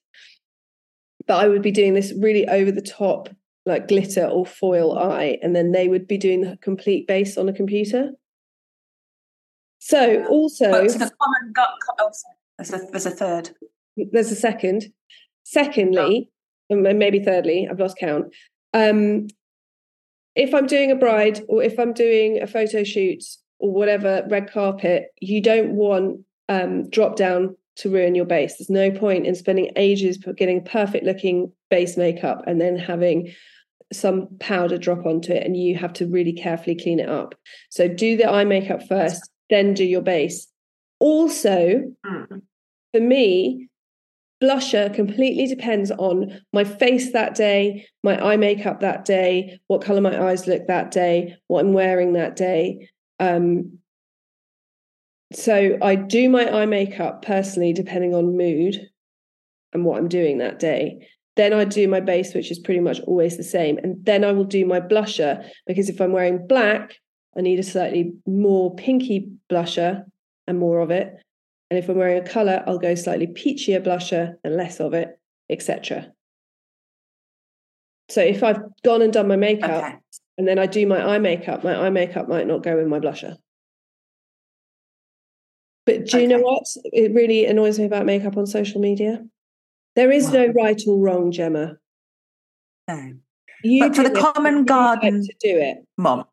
[1.26, 3.28] But I would be doing this really over the top
[3.66, 7.48] like glitter or foil eye, and then they would be doing the complete base on
[7.48, 8.12] a computer.
[9.80, 11.68] So also, But to the common gut.
[11.98, 12.10] Oh.
[12.58, 13.50] There's a, there's a third.
[14.12, 14.86] there's a second.
[15.42, 16.30] Secondly,
[16.70, 18.26] and maybe thirdly, I've lost count.
[18.72, 19.26] Um,
[20.36, 23.24] if I'm doing a bride or if I'm doing a photo shoot
[23.58, 28.56] or whatever red carpet, you don't want um, drop down to ruin your base.
[28.56, 33.32] There's no point in spending ages getting perfect looking base makeup and then having
[33.92, 37.34] some powder drop onto it and you have to really carefully clean it up.
[37.70, 40.48] So do the eye makeup first, then do your base.
[40.98, 42.42] Also, Mm.
[42.92, 43.68] for me,
[44.42, 50.00] blusher completely depends on my face that day, my eye makeup that day, what color
[50.00, 52.88] my eyes look that day, what I'm wearing that day.
[53.18, 53.78] Um,
[55.32, 58.76] so I do my eye makeup personally depending on mood
[59.72, 61.08] and what I'm doing that day.
[61.36, 63.78] Then I do my base, which is pretty much always the same.
[63.78, 66.96] And then I will do my blusher because if I'm wearing black,
[67.36, 70.04] I need a slightly more pinky blusher
[70.46, 71.14] and more of it.
[71.70, 75.18] And if I'm wearing a color, I'll go slightly peachier blusher and less of it,
[75.50, 76.12] etc.
[78.08, 79.96] So if I've gone and done my makeup Okay.
[80.38, 83.00] and then I do my eye makeup, my eye makeup might not go with my
[83.00, 83.36] blusher.
[85.86, 86.64] But do you know what?
[86.84, 89.24] It really annoys me about makeup on social media.
[89.94, 91.76] There is no right or wrong, Gemma.
[92.88, 93.12] No.
[93.62, 95.78] You But for the common garden- to do it.
[95.96, 96.24] Mom.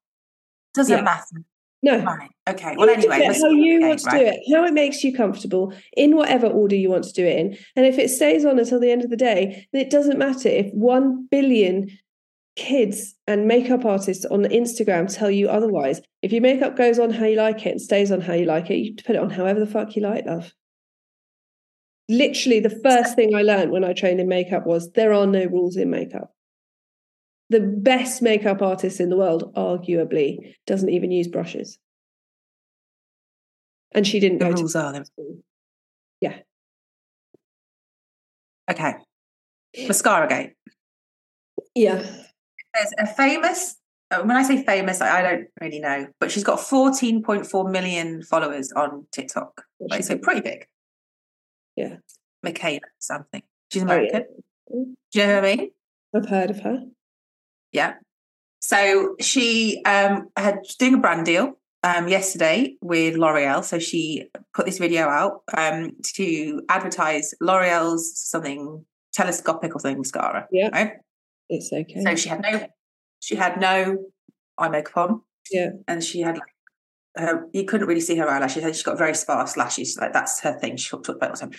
[0.74, 1.04] Doesn't Yeah.
[1.04, 1.44] matter.
[1.84, 2.30] No, Right.
[2.50, 2.76] Okay.
[2.78, 3.26] Well, anyway.
[3.26, 4.20] how you okay, want to right.
[4.20, 7.38] do it, how it makes you comfortable, in whatever order you want to do it
[7.38, 7.58] in.
[7.76, 10.48] And if it stays on until the end of the day, then it doesn't matter
[10.48, 11.90] if one billion
[12.56, 16.02] kids and makeup artists on Instagram tell you otherwise.
[16.22, 18.70] If your makeup goes on how you like it and stays on how you like
[18.70, 20.54] it, you put it on however the fuck you like, love.
[22.10, 25.46] Literally, the first thing I learned when I trained in makeup was there are no
[25.46, 26.33] rules in makeup.
[27.54, 31.78] The best makeup artist in the world, arguably, doesn't even use brushes.
[33.92, 35.06] And she didn't The go rules to are them.
[35.06, 35.38] school.
[38.72, 38.94] Okay.
[39.88, 40.54] Mascara gate.
[41.76, 41.98] Yeah.
[42.74, 43.76] There's a famous,
[44.10, 48.72] uh, when I say famous, I don't really know, but she's got 14.4 million followers
[48.72, 49.66] on TikTok.
[49.92, 50.66] Right, so pretty big.
[51.76, 51.98] Yeah.
[52.44, 53.44] Mikayla something.
[53.70, 53.94] She's Oh, yeah.
[53.94, 54.26] American.
[54.70, 55.72] Do you know what I mean?
[56.16, 56.84] I've heard of her.
[57.74, 57.96] Yeah.
[58.60, 63.64] So she um, had doing a brand deal um, yesterday with L'Oreal.
[63.64, 70.48] So she put this video out um, to advertise L'Oreal's something telescopic or something mascara.
[70.50, 70.70] Yeah.
[70.72, 70.94] Right.
[71.50, 72.04] It's okay.
[72.04, 72.68] So she had no,
[73.20, 73.98] she had no
[74.58, 75.22] eye makeup on.
[75.52, 75.72] Yeah.
[75.88, 76.44] And she had like,
[77.18, 78.64] her, you couldn't really see her eyelashes.
[78.64, 79.98] She's got very sparse lashes.
[80.00, 80.78] Like that's her thing.
[80.78, 81.52] She talked about all the time.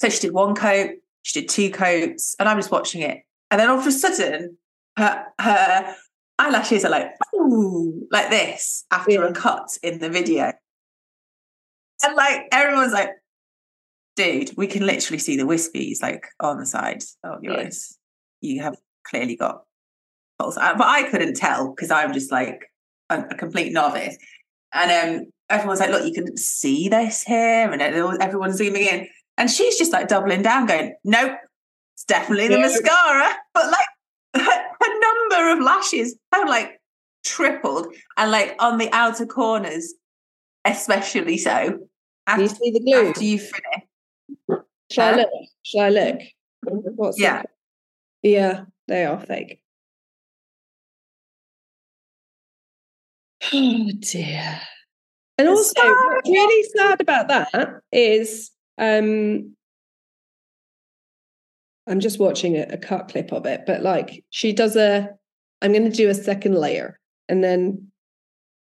[0.00, 0.90] So she did one coat,
[1.22, 3.18] she did two coats, and I'm just watching it.
[3.50, 4.58] And then all of a sudden,
[4.98, 5.94] her her
[6.38, 9.28] eyelashes are like, ooh, like this after Yeah.
[9.28, 10.52] a cut in the video.
[12.04, 13.10] And like everyone's like,
[14.16, 17.66] dude, we can literally see the wispies like on the sides of your Yeah.
[17.66, 17.96] eyes.
[18.40, 19.62] You have clearly got
[20.38, 22.60] false, uh, but I couldn't tell because I'm just like
[23.10, 24.16] a, a complete novice.
[24.72, 29.08] And um, everyone's like, look, you can see this here, and everyone's zooming in,
[29.38, 31.32] and she's just like doubling down, going, nope,
[31.96, 32.66] it's definitely the Yeah.
[32.66, 33.30] mascara.
[33.54, 33.88] But like
[35.38, 36.80] number of lashes have like
[37.24, 39.94] tripled, and like on the outer corners,
[40.64, 41.78] especially so.
[42.36, 43.08] Do you see the glue?
[43.08, 45.30] after you finish, Shall I look?
[45.64, 46.20] Shall I look?
[46.96, 47.40] What's Yeah.
[47.40, 47.46] it?
[48.22, 49.60] Yeah, they are fake.
[53.52, 54.60] Oh dear.
[55.38, 59.54] And also, what's really sad about that is um
[61.86, 65.10] I'm just watching a, a cut clip of it, but like she does a,
[65.62, 67.88] I'm going to do a second layer and then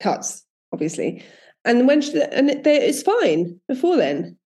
[0.02, 1.24] cuts, obviously.
[1.64, 4.38] And when she, and it, it's fine before then.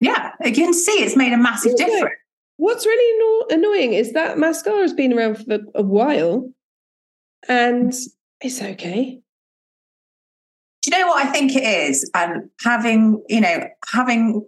[0.00, 1.86] Yeah, you can see it's made a massive Yeah.
[1.86, 2.14] difference.
[2.58, 6.50] What's really anno- annoying is that mascara's been around for a while
[7.48, 7.92] and
[8.40, 9.20] it's okay.
[10.82, 12.08] Do you know what I think it is?
[12.14, 14.44] And having, you know, having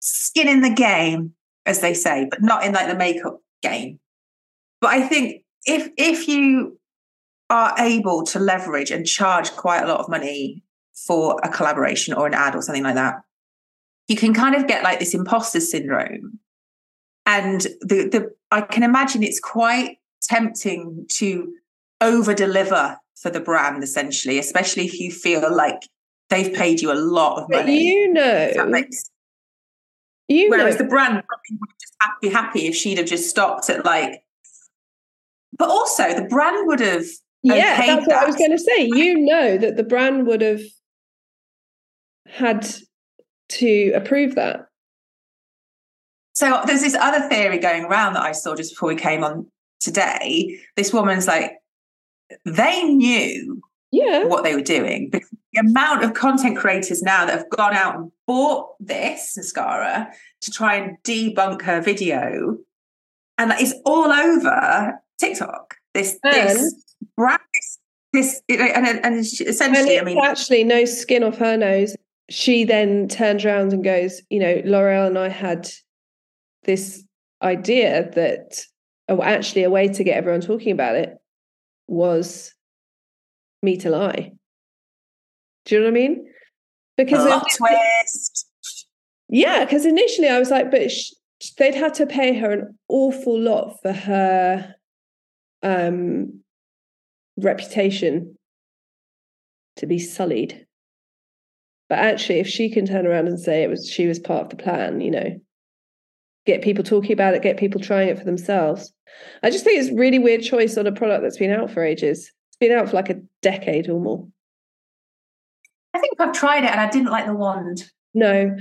[0.00, 1.34] skin in the game,
[1.66, 3.98] as they say, but not in like the makeup game.
[4.80, 6.78] But I think if if you
[7.48, 10.62] are able to leverage and charge quite a lot of money
[11.06, 13.22] for a collaboration or an ad or something like that,
[14.08, 16.38] you can kind of get like this imposter syndrome.
[17.26, 21.52] And the the I can imagine it's quite tempting to
[22.00, 25.82] over deliver for the brand essentially, especially if you feel like
[26.30, 27.82] they've paid you a lot of But money.
[27.82, 29.10] you know, that makes-
[30.28, 33.68] you Whereas know, the brand probably would just be happy if she'd have just stopped
[33.68, 34.22] at like.
[35.58, 37.02] But also, the brand would have.
[37.02, 38.90] Um, yeah, okayed that's what I was going to say.
[38.92, 40.60] You know that the brand would have
[42.26, 42.68] had
[43.50, 44.66] to approve that.
[46.34, 49.46] So there's this other theory going around that I saw just before we came on
[49.80, 50.58] today.
[50.76, 51.52] This woman's like,
[52.44, 53.60] they knew
[53.90, 54.24] Yeah.
[54.24, 55.10] what they were doing.
[55.10, 60.12] Because the amount of content creators now that have gone out and bought this mascara
[60.42, 62.58] to try and debunk her video,
[63.36, 65.74] and it's all over TikTok.
[65.94, 66.84] This this
[67.16, 67.40] brand,
[68.12, 71.56] this you know, and and she- And essentially, I mean, actually no skin off her
[71.56, 71.96] nose.
[72.30, 75.68] She then turns around and goes, you know, L'Oreal and I had
[76.64, 77.02] this
[77.42, 78.60] idea that
[79.08, 81.16] oh, actually a way to get everyone talking about it
[81.88, 82.54] was
[83.62, 84.32] me to lie.
[85.64, 86.26] Do you know what I mean?
[86.96, 88.46] Because plot twist.
[89.28, 91.10] yeah, because initially I was like, but sh-
[91.58, 94.74] they'd had to pay her an awful lot for her
[95.62, 96.40] um,
[97.36, 98.36] reputation
[99.76, 100.66] to be sullied.
[101.88, 104.50] But actually, if she can turn around and say it was she was part of
[104.50, 105.40] the plan, you know,
[106.46, 108.92] get people talking about it, get people trying it for themselves.
[109.42, 111.82] I just think it's a really weird choice on a product that's been out for
[111.82, 112.30] ages.
[112.48, 114.26] It's been out for like a decade or more.
[115.92, 117.84] I think I've tried it and I didn't like the wand.
[118.14, 118.56] No.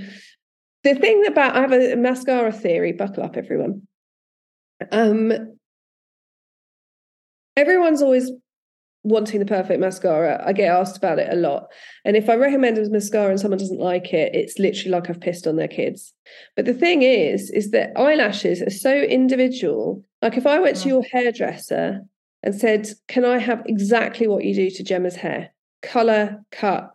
[0.84, 3.84] The thing about I have a mascara theory, buckle up everyone.
[4.92, 5.59] Um
[7.60, 8.32] everyone's always
[9.04, 10.44] wanting the perfect mascara.
[10.46, 11.68] I get asked about it a lot.
[12.06, 15.22] And if I recommend a mascara and someone doesn't like it, it's literally like I've
[15.22, 16.14] pissed on their kids.
[16.56, 20.04] But the thing is, is that eyelashes are so individual.
[20.22, 20.90] Like if I went to Mm.
[20.90, 22.02] your hairdresser
[22.44, 25.52] and said, Can I have exactly what you do to Gemma's hair?
[25.82, 26.92] Color, cut,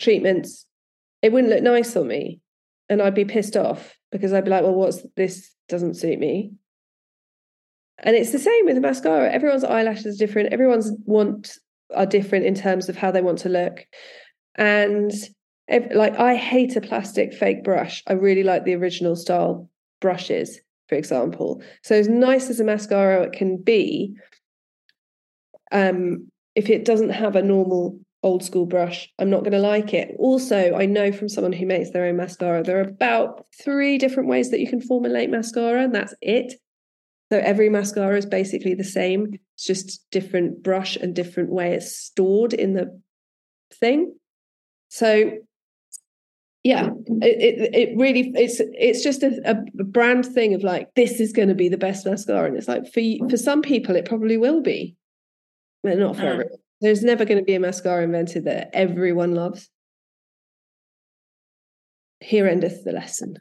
[0.00, 0.66] treatments,
[1.22, 2.40] it wouldn't look nice on me.
[2.88, 6.52] And I'd be pissed off because I'd be like, well, what's this doesn't suit me.
[8.02, 9.30] And it's the same with mascara.
[9.30, 10.52] Everyone's eyelashes are different.
[10.52, 11.58] Everyone's want
[11.94, 13.86] are different in terms of how they want to look.
[14.56, 15.12] And
[15.94, 18.02] like I hate a plastic fake brush.
[18.06, 19.68] I really like the original style
[20.00, 21.62] brushes, for example.
[21.82, 24.14] So as nice as a mascara can be,
[25.70, 29.94] um, if it doesn't have a normal old school brush, I'm not going to like
[29.94, 30.14] it.
[30.18, 34.28] Also, I know from someone who makes their own mascara, there are about three different
[34.28, 36.54] ways that you can formulate mascara, and that's it.
[37.32, 39.38] So every mascara is basically the same.
[39.54, 43.00] It's just different brush and different way it's stored in the
[43.72, 44.14] thing.
[44.90, 45.30] So
[46.62, 51.20] yeah, it it, it really it's it's just a, a brand thing of like this
[51.20, 54.04] is going to be the best mascara, and it's like for for some people it
[54.04, 54.94] probably will be,
[55.82, 56.58] but not for everyone.
[56.82, 59.70] There's never going to be a mascara invented that everyone loves.
[62.20, 63.38] Here endeth the lesson.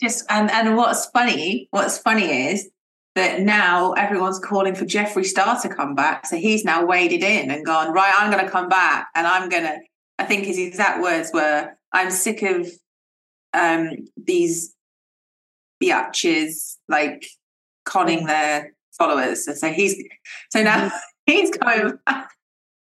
[0.00, 2.68] Just and and what's funny, what's funny is
[3.18, 6.26] that now everyone's calling for Jeffree Star to come back.
[6.26, 9.78] So he's now waded in and gone, right, I'm gonna come back and I'm gonna
[10.18, 12.70] I think his exact words were, I'm sick of
[13.54, 14.74] um these
[15.82, 17.26] biatches like
[17.84, 19.44] conning their followers.
[19.44, 20.02] So, so he's
[20.50, 20.90] so now
[21.26, 22.30] he's coming back.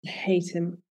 [0.05, 0.82] I hate him.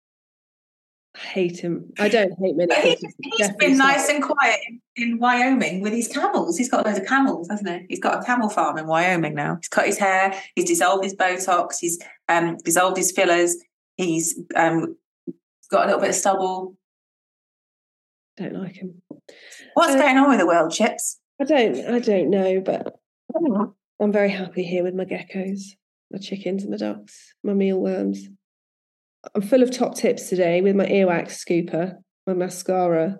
[1.22, 1.91] Hate him.
[1.99, 2.97] I don't hate many But
[3.38, 6.57] he's been nice and quiet in, in Wyoming with his camels.
[6.57, 7.86] He's got loads of camels, hasn't he?
[7.89, 9.57] He's got a camel farm in Wyoming now.
[9.61, 10.34] He's cut his hair.
[10.55, 11.78] He's dissolved his Botox.
[11.80, 13.55] He's um, dissolved his fillers.
[13.97, 14.97] He's um,
[15.69, 16.76] got a little bit of stubble.
[18.38, 19.01] Don't like him.
[19.76, 21.19] What's Uh, going on with the world, Chips?
[21.39, 21.76] I don't.
[21.95, 22.95] I don't know, but
[23.99, 25.61] I'm very happy here with my geckos,
[26.11, 28.28] my chickens, and my ducks, my mealworms.
[29.36, 31.95] I'm full of top tips today with my earwax scooper,
[32.26, 33.17] my mascara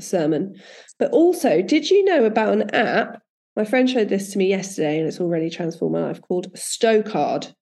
[0.00, 0.54] sermon.
[0.98, 3.22] But also, did you know about an app
[3.56, 7.52] My friend showed this to me yesterday and it's already transformed my life called Stocard.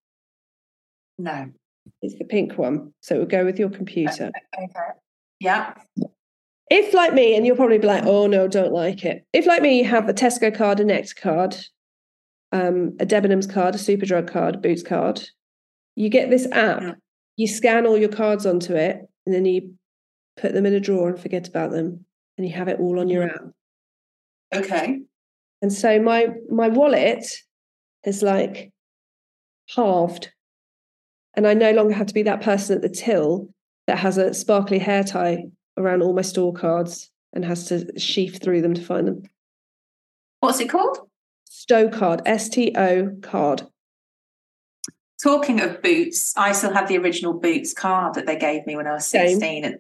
[1.18, 1.50] No.
[2.00, 2.94] It's the pink one.
[3.00, 4.30] So it will go with your computer.
[4.56, 4.68] Okay.
[5.40, 5.74] Yeah.
[6.70, 9.26] If, like me, and you'll probably be like, oh no, don't like it.
[9.32, 11.56] If, like me, you have a Tesco card, a Nectar card,
[12.52, 15.22] um, a Debenhams card, a Superdrug card, a Boots card,
[15.96, 16.80] you get this app.
[16.80, 16.92] Yeah.
[17.36, 19.74] You scan all your cards onto it, and then you
[20.36, 22.04] put them in a drawer and forget about them,
[22.36, 23.46] and you have it all on your mm-hmm.
[23.46, 24.64] app.
[24.64, 25.00] Okay.
[25.62, 27.24] And so my my wallet
[28.04, 28.72] is like
[29.74, 30.30] halved.
[31.34, 33.48] And I no longer have to be that person at the till
[33.86, 35.44] that has a sparkly hair tie
[35.78, 39.22] around all my store cards and has to sheaf through them to find them.
[40.40, 40.98] What's it called?
[41.48, 43.62] Stow card, S T O card.
[45.22, 48.86] Talking of boots, I still have the original boots card that they gave me when
[48.86, 49.38] I was Same.
[49.38, 49.64] 16.
[49.64, 49.76] And,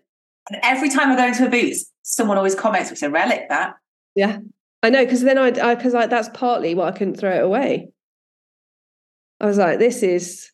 [0.50, 3.74] and every time I go into a boots, someone always comments, it's a relic that.
[4.14, 4.38] Yeah.
[4.82, 7.90] I know, because then I because I, that's partly why I couldn't throw it away.
[9.40, 10.50] I was like, this is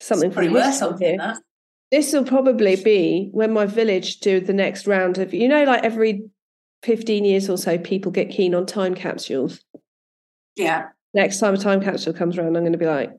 [0.00, 1.38] something It's probably worth something, that.
[1.90, 5.84] This will probably be when my village do the next round of, you know, like
[5.84, 6.24] every
[6.82, 9.60] 15 years or so, people get keen on time capsules.
[10.56, 10.88] Yeah.
[11.14, 13.12] Next time a time capsule comes around, I'm going to be like,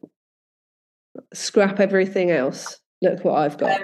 [1.33, 2.79] scrap everything else.
[3.01, 3.81] Look what I've got.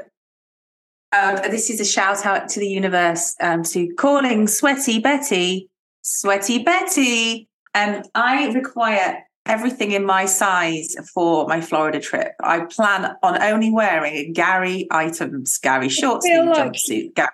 [1.11, 5.69] Um, this is a shout out to the universe um, to calling Sweaty Betty.
[6.03, 7.49] Sweaty Betty.
[7.73, 12.33] Um, I require everything in my size for my Florida trip.
[12.43, 17.15] I plan on only wearing Gary items, Gary shorts, like- jumpsuit.
[17.15, 17.29] Gary.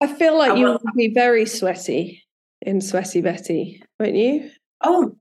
[0.00, 2.24] I feel like I you will- be very sweaty
[2.62, 4.50] in Sweaty Betty, won't you?
[4.82, 5.12] Oh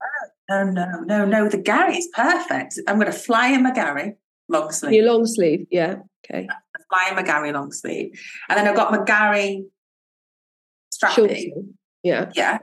[0.49, 1.49] no, no, no, no, no.
[1.49, 2.79] The Gary is perfect.
[2.87, 4.13] I'm going to fly in my Gary
[4.49, 4.93] long sleeve.
[4.93, 5.97] Your long sleeve, yeah.
[6.25, 6.47] Okay.
[7.15, 8.19] my Gary long sleeve,
[8.49, 8.91] and then I've got
[10.99, 11.37] Short strappy.
[11.37, 11.53] sleeve.
[12.03, 12.31] Yeah.
[12.35, 12.59] Yeah.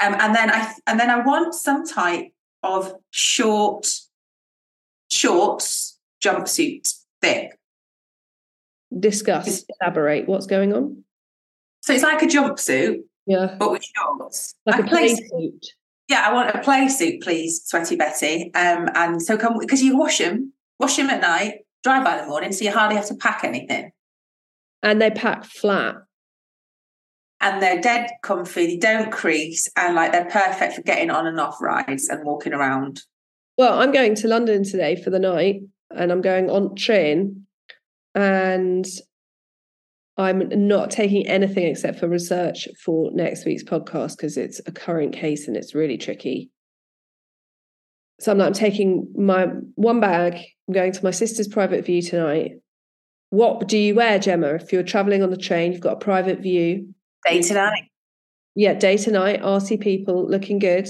[0.00, 2.26] Um, and then I and then I want some type
[2.62, 3.86] of short
[5.10, 7.58] shorts jumpsuit thick.
[8.98, 11.04] Discuss, elaborate what's going on.
[11.82, 13.56] So it's like a jumpsuit, Yeah.
[13.58, 14.54] but with shorts.
[14.64, 15.66] Like a play play- suit.
[16.08, 18.52] Yeah, I want a play suit, please, Sweaty Betty.
[18.54, 22.26] Um, and so come because you wash them, wash them at night, dry by the
[22.26, 23.92] morning, so you hardly have to pack anything.
[24.82, 25.96] And they pack flat.
[27.40, 31.38] And they're dead comfy, they don't crease, and like they're perfect for getting on and
[31.38, 33.02] off rides and walking around.
[33.58, 35.60] Well, I'm going to London today for the night
[35.90, 37.46] and I'm going on train
[38.14, 38.86] and
[40.18, 45.14] I'm not taking anything except for research for next week's podcast because it's a current
[45.14, 46.50] case and it's really tricky.
[48.18, 50.34] So I'm, not, I'm taking my one bag.
[50.68, 52.52] I'm going to my sister's private view tonight.
[53.30, 54.54] What do you wear, Gemma?
[54.54, 56.94] If you're traveling on the train, you've got a private view.
[57.24, 57.90] Day to night.
[58.54, 60.88] Yeah, day to night, arty people looking good.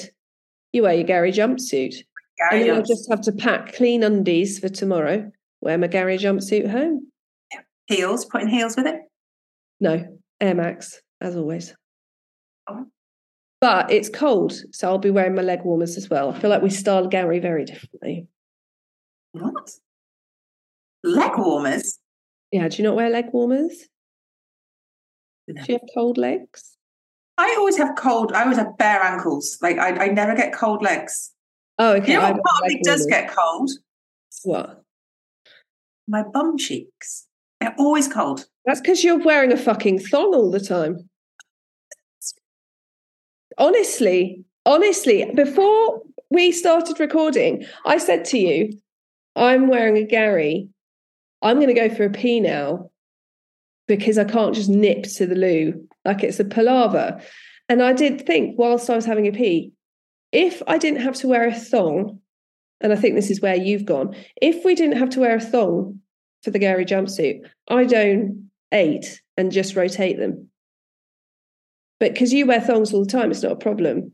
[0.73, 1.97] You wear your Gary jumpsuit.
[2.39, 5.31] And Gary then I'll just have to pack clean undies for tomorrow.
[5.63, 7.11] Wear my Gary jumpsuit home.
[7.87, 9.01] heels, putting heels with it.
[9.81, 11.75] No, Air Max, as always.
[12.69, 12.87] Oh.
[13.61, 16.31] But it's cold, so I'll be wearing my leg warmers as well.
[16.31, 18.29] I feel like we style Gary very differently.
[19.33, 19.71] What?
[21.03, 21.99] Leg warmers?
[22.53, 23.89] Yeah, do you not wear leg warmers?
[25.49, 25.63] No.
[25.63, 26.77] Do you have cold legs?
[27.39, 28.33] I always have cold.
[28.33, 29.59] I always have bare ankles.
[29.63, 31.33] Like I, I never get cold legs.
[31.79, 32.13] Oh, okay.
[32.13, 33.71] You know what part of me does get cold?
[34.45, 34.83] What?
[36.09, 37.27] My bum cheeks.
[37.61, 38.47] They're always cold.
[38.65, 41.09] That's because you're wearing a fucking thong all the time.
[43.59, 48.79] Honestly, honestly, before we started recording, I said to you,
[49.35, 50.69] I'm wearing a Gary.
[51.43, 52.91] I'm going to go for a pee now
[53.89, 57.21] because I can't just nip to the loo like it's a palaver.
[57.69, 59.73] And I did think, whilst I was having a pee,
[60.33, 62.21] if I didn't have to wear a thong,
[62.81, 65.41] and I think this is where you've gone, if we didn't have to wear a
[65.41, 66.01] thong
[66.43, 70.49] for the Gary jumpsuit, I'd own eight and just rotate them.
[71.99, 74.13] But because you wear thongs all the time, it's not a problem.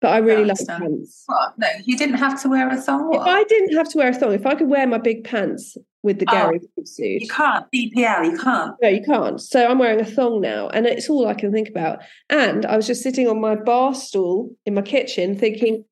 [0.00, 1.24] But I really like pants.
[1.26, 1.58] What?
[1.58, 3.12] No, you didn't have to wear a thong.
[3.12, 5.76] If I didn't have to wear a thong, if I could wear my big pants
[6.04, 7.66] with the Oh, Gary suit, You can't.
[7.74, 8.76] BPL, you can't.
[8.80, 9.40] no, you can't.
[9.40, 11.98] So I'm wearing a thong now, and it's all I can think about.
[12.30, 15.84] And I was just sitting on my bar stool in my kitchen, thinking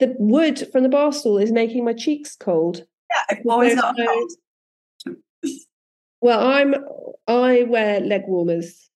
[0.00, 2.84] the wood from the bar stool is making my cheeks cold.
[3.30, 4.32] Yeah, always got no- cold.
[6.20, 6.74] Well, I'm
[7.26, 8.90] I wear leg warmers.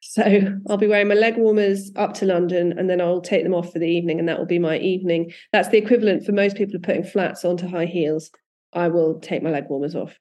[0.00, 0.22] So
[0.68, 3.72] I'll be wearing my leg warmers up to London and then I'll take them off
[3.72, 5.32] for the evening and that will be my evening.
[5.52, 8.30] That's the equivalent for most people of putting flats onto high heels.
[8.72, 10.16] I will take my leg warmers off.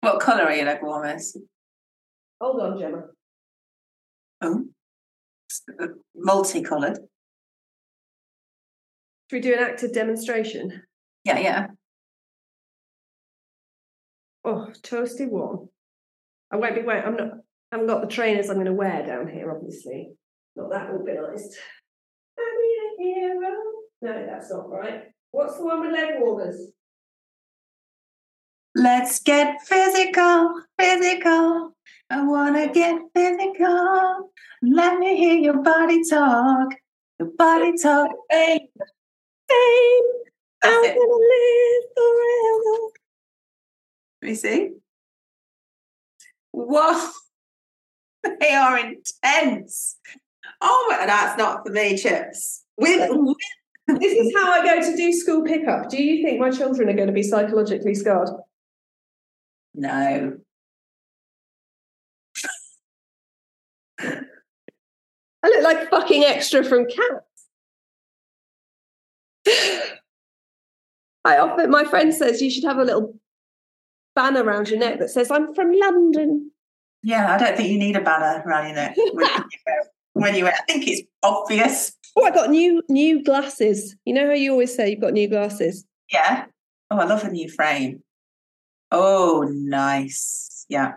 [0.00, 1.36] What colour are your leg warmers?
[2.40, 3.04] Hold on, Gemma.
[4.42, 4.64] Oh,
[6.14, 6.98] multicoloured.
[9.30, 10.82] Should we do an active demonstration?
[11.24, 11.66] Yeah, yeah.
[14.44, 15.70] Oh, toasty warm.
[16.50, 17.04] I won't be wearing.
[17.04, 17.30] I'm not.
[17.74, 20.12] I haven't got the trainers I'm going to wear down here, obviously.
[20.54, 21.58] Not that organised.
[22.38, 23.50] I'm a hero.
[24.00, 25.06] No, that's not right.
[25.32, 26.70] What's the one with leg warmers?
[28.76, 31.74] Let's get physical, physical.
[32.10, 34.30] I wanna get physical.
[34.62, 36.74] Let me hear your body talk.
[37.18, 38.10] Your body talk.
[38.30, 38.68] Hey,
[39.50, 40.00] hey,
[40.62, 40.94] I'm it.
[40.94, 42.92] gonna live forever.
[44.22, 44.70] Let me see.
[46.52, 47.10] Whoa.
[48.40, 49.98] They are intense.
[50.60, 52.64] Oh that's not for me, chips.
[52.78, 53.36] With, with
[54.00, 55.90] This is how I go to do school pickup.
[55.90, 58.30] Do you think my children are going to be psychologically scarred?
[59.74, 60.38] no.
[64.00, 67.48] I look like fucking extra from Cats.
[71.24, 73.14] I often, my friend says you should have a little
[74.14, 76.50] banner around your neck that says, I'm from London.
[77.04, 79.82] Yeah, I don't think you need a banner around your neck when you wear-
[80.14, 80.46] when you.
[80.46, 81.92] I think it's obvious.
[82.16, 83.94] Oh, I got new new glasses.
[84.04, 85.84] You know how you always say you've got new glasses?
[86.12, 86.46] Yeah.
[86.90, 88.02] Oh, I love a new frame.
[88.90, 90.64] Oh, nice.
[90.68, 90.92] Yeah.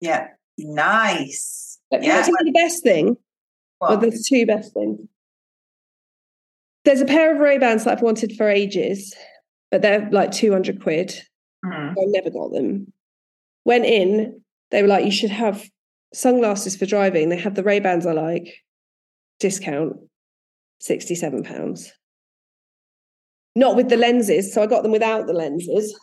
[0.00, 0.28] Yeah.
[0.58, 1.78] Nice.
[1.90, 2.22] But Yeah.
[2.24, 3.16] the best thing?
[3.80, 5.00] Well, there's two best things.
[6.84, 9.14] There's a pair of Ray-Bans that I've wanted for ages,
[9.70, 11.20] but they're like 200 quid.
[11.64, 11.72] Hmm.
[11.90, 12.92] I never got them.
[13.64, 14.39] Went in,
[14.70, 15.68] they were like, you should have
[16.12, 17.28] sunglasses for driving.
[17.28, 18.54] They have the Ray Bans I like,
[19.38, 19.96] discount,
[20.80, 21.92] sixty-seven pounds.
[23.56, 25.98] Not with the lenses, so I got them without the lenses.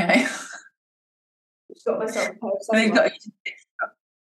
[0.00, 0.26] Okay.
[1.72, 3.10] Just got myself a pair of So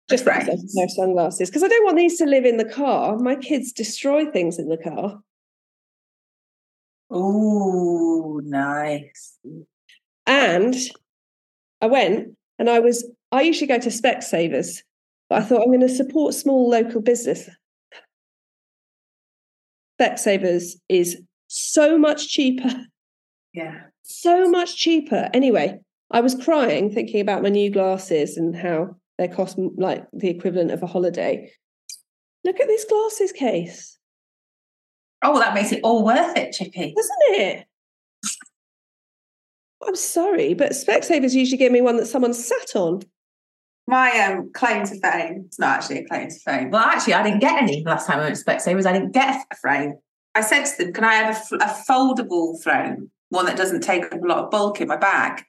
[0.08, 2.64] Just got a pair of sunglasses because I don't want these to live in the
[2.64, 3.16] car.
[3.18, 5.20] My kids destroy things in the car.
[7.10, 9.38] Oh, nice.
[10.26, 10.76] And
[11.80, 14.82] I went and I was, I usually go to Specsavers,
[15.30, 17.48] but I thought I'm going to support small local business.
[20.00, 22.70] Specsavers is so much cheaper,
[23.54, 23.80] Yeah.
[24.02, 25.30] so much cheaper.
[25.32, 25.80] Anyway,
[26.10, 30.28] I was crying thinking about my new glasses and how they cost mm, like the
[30.28, 31.50] equivalent of a holiday.
[32.44, 33.96] Look at this glasses case,
[35.22, 36.94] Oh, that makes it all worth it, Chippy.
[36.94, 37.66] doesn't it?
[39.86, 43.02] I'm sorry, but Specsavers usually give me one that someone sat on.
[43.86, 46.70] My um, claim to fame, it's not actually a claim to fame.
[46.70, 48.86] Well, actually, I didn't get any last time I went to Specsavers.
[48.86, 49.94] I didn't get a frame.
[50.34, 53.10] I said to them, can I have a foldable frame?
[53.30, 55.42] One that doesn't take up a lot of bulk in my bag.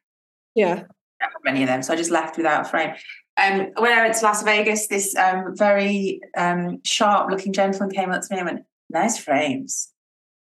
[0.56, 0.72] Yeah.
[0.74, 2.96] I don't have many of them, so I just left without a frame.
[3.38, 8.22] Um, when I went to Las Vegas, this um, very um, sharp-looking gentleman came up
[8.22, 9.92] to me and went, "Nice frames."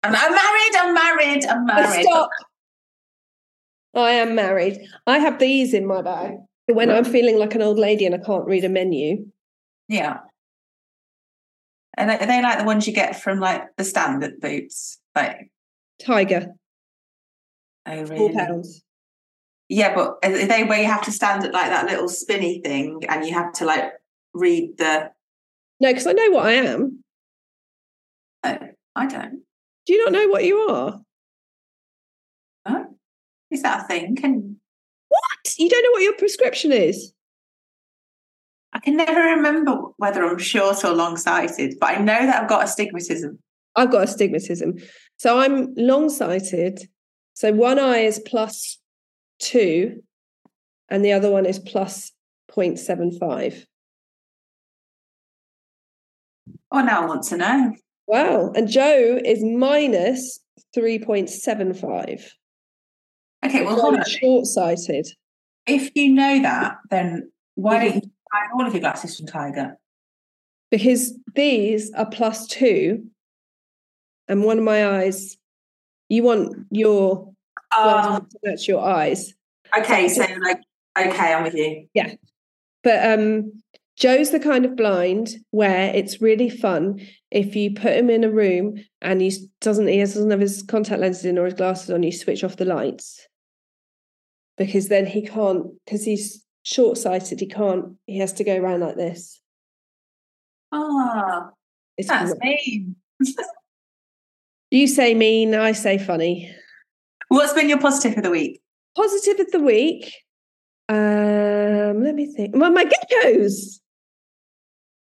[0.03, 0.77] I'm, I'm married.
[0.77, 1.47] I'm married.
[1.47, 2.05] I'm married.
[2.05, 2.31] Stop.
[3.99, 4.79] I am married.
[5.07, 6.37] I have these in my bag
[6.67, 9.27] when I'm feeling like an old lady and I can't read a menu.
[9.89, 10.19] Yeah.
[11.97, 15.01] And are they like the ones you get from like the standard boots?
[15.17, 15.51] Like,
[16.01, 16.55] Tiger,
[17.87, 18.17] oh really?
[18.17, 18.85] Four pounds.
[19.69, 23.03] Yeah, but are they where you have to stand at like that little spinny thing
[23.09, 23.93] and you have to like
[24.33, 25.11] read the?
[25.81, 27.03] No, because I know what I am.
[28.45, 28.59] Oh,
[28.95, 29.43] I don't.
[29.87, 31.01] Do you not know what you are?
[33.51, 34.17] Is that a thing?
[34.17, 34.59] Can
[35.09, 35.55] What?
[35.59, 37.13] You don't know what your prescription is?
[38.73, 42.49] I can never remember whether I'm short or long sighted, but I know that I've
[42.49, 43.39] got astigmatism.
[43.75, 44.75] I've got astigmatism.
[45.17, 46.89] So I'm long sighted.
[47.35, 48.79] So one eye is plus
[49.39, 50.03] two
[50.89, 52.13] and the other one is plus
[52.51, 53.65] 0.75.
[56.71, 57.73] Oh, now I want to know.
[58.07, 58.53] Wow.
[58.55, 60.41] And Joe is minus
[60.77, 62.25] 3.75.
[63.45, 64.05] Okay, well, hold on.
[64.05, 65.07] short sighted.
[65.67, 68.05] If you know that, then why don't Mhm.
[68.05, 69.77] you buy all of your glasses from Tiger?
[70.71, 73.07] because these are plus two,
[74.29, 75.39] and one of my eyes,
[76.11, 77.33] you want your
[77.73, 79.33] to match your eyes.
[79.79, 80.09] okay.
[80.09, 80.61] So, like,
[80.99, 81.89] okay, I'm with you.
[81.95, 82.13] Yeah,
[82.83, 83.63] but um,
[83.99, 87.01] Joe's the kind of blind where it's really fun
[87.33, 91.01] if you put him in a room and he doesn't he doesn't have his contact
[91.01, 92.05] lenses in or his glasses on.
[92.05, 93.27] You switch off the lights
[94.57, 97.41] because then he can't because he's short sighted.
[97.41, 97.97] He can't.
[98.07, 99.41] He has to go around like this.
[100.71, 101.51] Oh,
[101.97, 102.61] It's that's great.
[102.67, 102.97] mean.
[104.71, 106.55] you say mean, I say funny.
[107.29, 108.61] What's been your positive of the week?
[108.97, 110.13] Positive of the week.
[110.89, 112.55] Um, let me think.
[112.55, 113.81] Well, my geckos.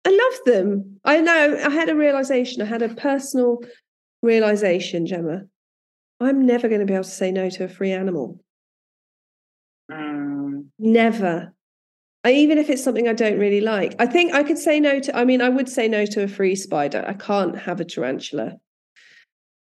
[0.05, 0.99] I love them.
[1.05, 1.57] I know.
[1.63, 2.61] I had a realization.
[2.61, 3.59] I had a personal
[4.21, 5.43] realization, Gemma.
[6.19, 8.39] I'm never going to be able to say no to a free animal.
[9.91, 10.67] Mm.
[10.79, 11.53] Never.
[12.23, 14.99] I, even if it's something I don't really like, I think I could say no
[14.99, 15.17] to.
[15.17, 17.03] I mean, I would say no to a free spider.
[17.07, 18.53] I can't have a tarantula.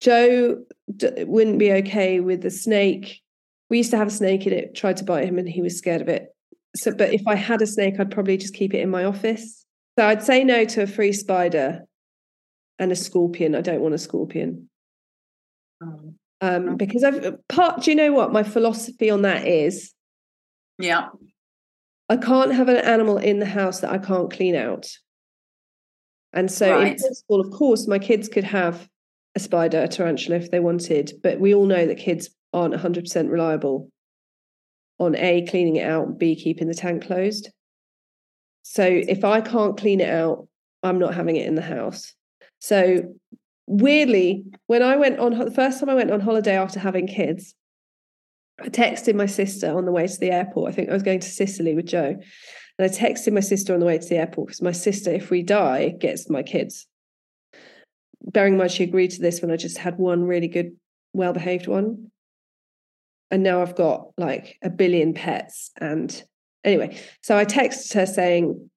[0.02, 0.64] Joe
[0.94, 3.22] d- wouldn't be okay with the snake.
[3.70, 4.76] We used to have a snake in it.
[4.76, 6.36] Tried to bite him, and he was scared of it.
[6.76, 9.66] So, but if I had a snake, I'd probably just keep it in my office.
[9.98, 11.86] So I'd say no to a free spider
[12.80, 13.56] and a scorpion.
[13.56, 14.70] I don't want a scorpion
[15.84, 16.14] Mm.
[16.42, 17.82] um, because I've part.
[17.82, 19.94] Do you know what my philosophy on that is?
[20.78, 21.10] Yeah.
[22.08, 24.88] I can't have an animal in the house that I can't clean out.
[26.34, 28.88] And so, in principle, of course, my kids could have
[29.36, 33.30] a spider, a tarantula if they wanted, but we all know that kids aren't 100%
[33.30, 33.90] reliable
[35.00, 37.50] on A, cleaning it out, B, keeping the tank closed.
[38.64, 40.48] So, if I can't clean it out,
[40.84, 42.14] I'm not having it in the house.
[42.60, 43.16] So,
[43.68, 47.56] weirdly, when I went on the first time I went on holiday after having kids,
[48.60, 50.72] I texted my sister on the way to the airport.
[50.72, 52.20] I think I was going to Sicily with Joe.
[52.78, 55.30] And I texted my sister on the way to the airport because my sister, if
[55.30, 56.88] we die, gets my kids.
[58.24, 60.76] Bearing in mind she agreed to this when I just had one really good,
[61.14, 62.12] well behaved one.
[63.32, 65.72] And now I've got like a billion pets.
[65.80, 66.24] And
[66.64, 68.70] anyway, so I texted her saying,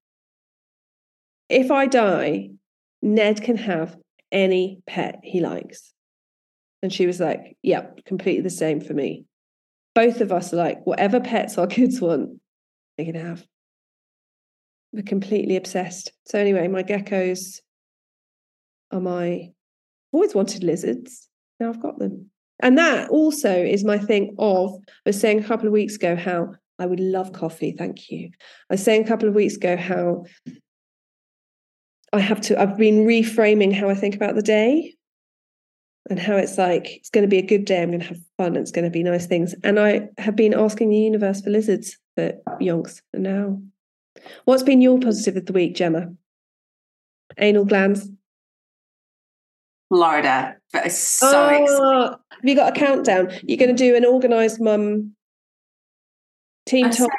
[1.49, 2.51] if I die,
[3.03, 3.97] Ned can have
[4.33, 5.93] any pet he likes.
[6.83, 9.25] And she was like, yep, completely the same for me
[9.95, 12.41] both of us are like, whatever pets our kids want,
[12.99, 13.45] they can have.
[14.93, 16.13] We're completely obsessed.
[16.27, 17.61] So anyway, my geckos
[18.93, 19.51] are my
[20.13, 21.29] I've always wanted lizards.
[21.59, 22.31] Now I've got them.
[22.61, 26.15] And that also is my thing of I was saying a couple of weeks ago
[26.15, 28.31] how I would love coffee, thank you.
[28.71, 30.25] I was saying a couple of weeks ago how
[32.13, 34.95] I have to I've been reframing how I think about the day
[36.11, 37.83] and how it's like it's going to be a good day.
[37.83, 38.57] I'm going to have fun.
[38.57, 39.55] It's going to be nice things.
[39.65, 43.01] And I have been asking the universe for lizards for yonks.
[43.13, 43.63] And now,
[44.45, 46.13] what's been your positive of the week, Gemma?
[47.39, 48.09] Anal glands.
[49.89, 50.57] Florida.
[50.73, 51.67] But it's so exciting.
[51.69, 53.31] Oh, ah, have you got a countdown?
[53.43, 55.15] You're going to do an organised mum
[56.67, 57.19] team so top.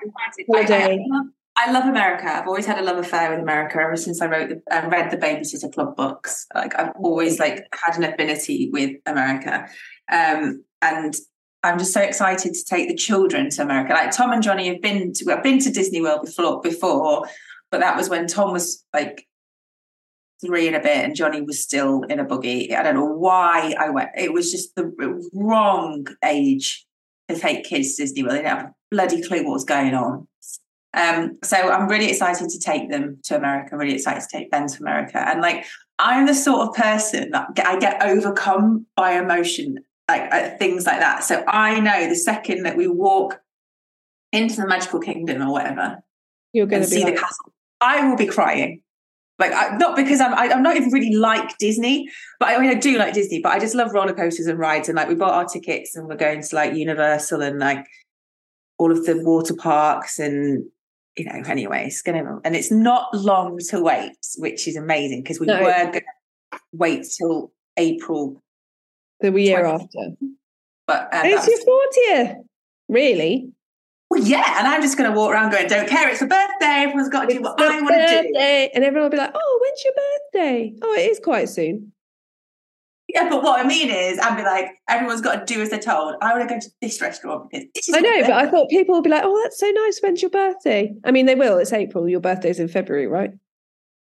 [0.54, 1.26] I- I, love,
[1.58, 2.28] I love America.
[2.28, 5.12] I've always had a love affair with America ever since I wrote the, uh, read
[5.12, 6.46] the Babysitter Club books.
[6.54, 9.68] Like I've always like had an affinity with America,
[10.12, 11.16] um, and
[11.64, 13.94] I'm just so excited to take the children to America.
[13.94, 17.26] Like Tom and Johnny have been to I've been to Disney World before before,
[17.72, 19.26] but that was when Tom was like
[20.46, 22.76] three and a bit and Johnny was still in a buggy.
[22.76, 24.10] I don't know why I went.
[24.18, 24.92] It was just the
[25.34, 26.86] wrong age
[27.30, 28.34] to take kids to Disney World.
[28.34, 30.28] They didn't have bloody clue what was going on.
[30.94, 33.70] Um, so I'm really excited to take them to America.
[33.74, 35.18] I'm really excited to take Ben to America.
[35.28, 35.66] And like,
[36.00, 39.80] I'm the sort of person that I get overcome by emotion,
[40.10, 41.24] like at things like that.
[41.24, 43.42] So I know the second that we walk
[44.32, 46.04] into the magical kingdom or whatever
[46.54, 48.82] You're going to see like, the castle, I will be crying.
[49.38, 52.10] Like I, not because I'm I, I'm not even really like Disney,
[52.40, 54.88] but I mean I do like Disney, but I just love roller coasters and rides.
[54.88, 57.86] And like we bought our tickets and we're going to like Universal and like
[58.78, 60.66] all of the water parks and
[61.16, 65.40] you know anyway it's gonna and it's not long to wait, which is amazing because
[65.40, 65.62] we No.
[65.62, 66.02] were gonna
[66.74, 68.42] wait till April,
[69.22, 69.74] the year 20.
[69.84, 70.16] after.
[70.88, 72.36] but um, it's your 40th.
[72.88, 73.50] Really?
[74.12, 77.10] well, yeah, and I'm just gonna walk around going, don't care, it's a birthday, everyone's
[77.10, 78.40] got to do what I want to do.
[78.76, 80.74] And everyone will be like, oh, when's your birthday?
[80.84, 81.92] Oh, it is quite soon.
[83.16, 85.80] Yeah, but what I mean is, I'd be like, everyone's got to do as they're
[85.80, 86.16] told.
[86.22, 88.70] I want to go to this restaurant because this is I know, but I thought
[88.70, 90.00] people would be like, oh, that's so nice.
[90.02, 90.94] When's your birthday?
[91.06, 91.58] I mean, they will.
[91.58, 92.10] It's April.
[92.10, 93.32] Your birthday's in February, right?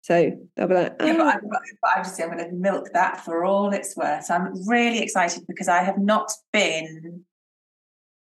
[0.03, 1.39] So they'll be like, Yeah, but, oh, I, ah.
[1.41, 4.31] but but I just I'm going to milk that for all it's worth.
[4.31, 7.25] I'm really excited because I have not been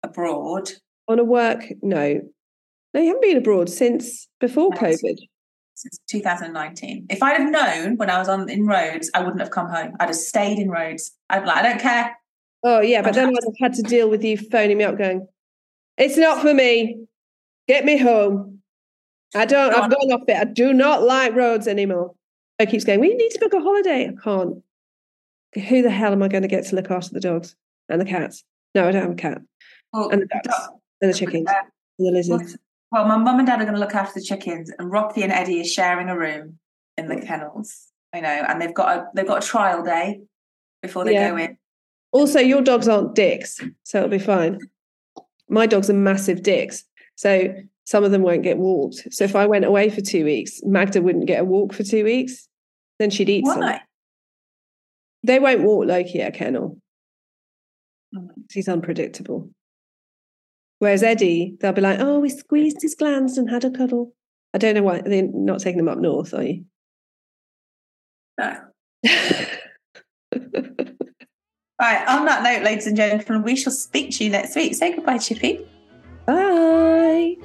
[0.02, 0.72] abroad.
[1.08, 2.24] on a work note.
[2.96, 5.18] No, you haven't been abroad since before COVID.
[5.78, 7.08] Since 2019.
[7.10, 9.94] If I'd have known when I was on in Rhodes, I wouldn't have come home.
[10.00, 11.12] I'd have stayed in Rhodes.
[11.30, 12.18] I'd be like, I don't care.
[12.64, 13.02] Oh, yeah.
[13.02, 15.28] But then I'd have had to deal with you phoning me up going,
[15.98, 17.06] it's not for me.
[17.68, 18.60] Get me home.
[19.36, 19.90] I don't, Go I've on.
[19.90, 20.38] gone off it.
[20.38, 22.16] I do not like Rhodes anymore.
[22.58, 24.08] I keeps going, we need to book a holiday.
[24.08, 24.64] I can't.
[25.68, 27.54] Who the hell am I going to get to look after the dogs
[27.90, 28.46] and the cats?
[28.76, 29.42] No, I don't have a cat.
[29.92, 30.68] Well, And the ducks
[31.02, 31.50] and the chickens
[32.00, 32.56] and the lizards.
[32.92, 35.32] Well, my mum and dad are going to look after the chickens, and Rocky and
[35.32, 36.60] Eddie are sharing a room
[36.98, 37.88] in the kennels.
[38.14, 40.22] You know, and they've got a they've got a trial day
[40.82, 41.32] before they Yeah.
[41.32, 41.58] go in.
[42.12, 44.60] Also, your dogs aren't dicks, so it'll be fine.
[45.50, 49.08] My dogs are massive dicks, so some of them won't get walked.
[49.12, 52.04] So if I went away for two weeks, Magda wouldn't get a walk for two
[52.06, 52.48] weeks.
[53.00, 53.80] Then she'd eat some.
[55.24, 56.78] They won't walk Loki at a kennel.
[58.16, 58.30] Mm.
[58.52, 59.50] He's unpredictable.
[60.80, 64.14] Whereas Eddie, they'll be like, oh, we squeezed his glands and had a cuddle.
[64.54, 66.66] I don't know why they're not taking them up north, are you?
[68.38, 68.62] No.
[71.82, 74.76] Right, on that note, ladies and gentlemen, we shall speak to you next week.
[74.76, 75.60] Say goodbye, Chippy.
[76.26, 77.36] Bye.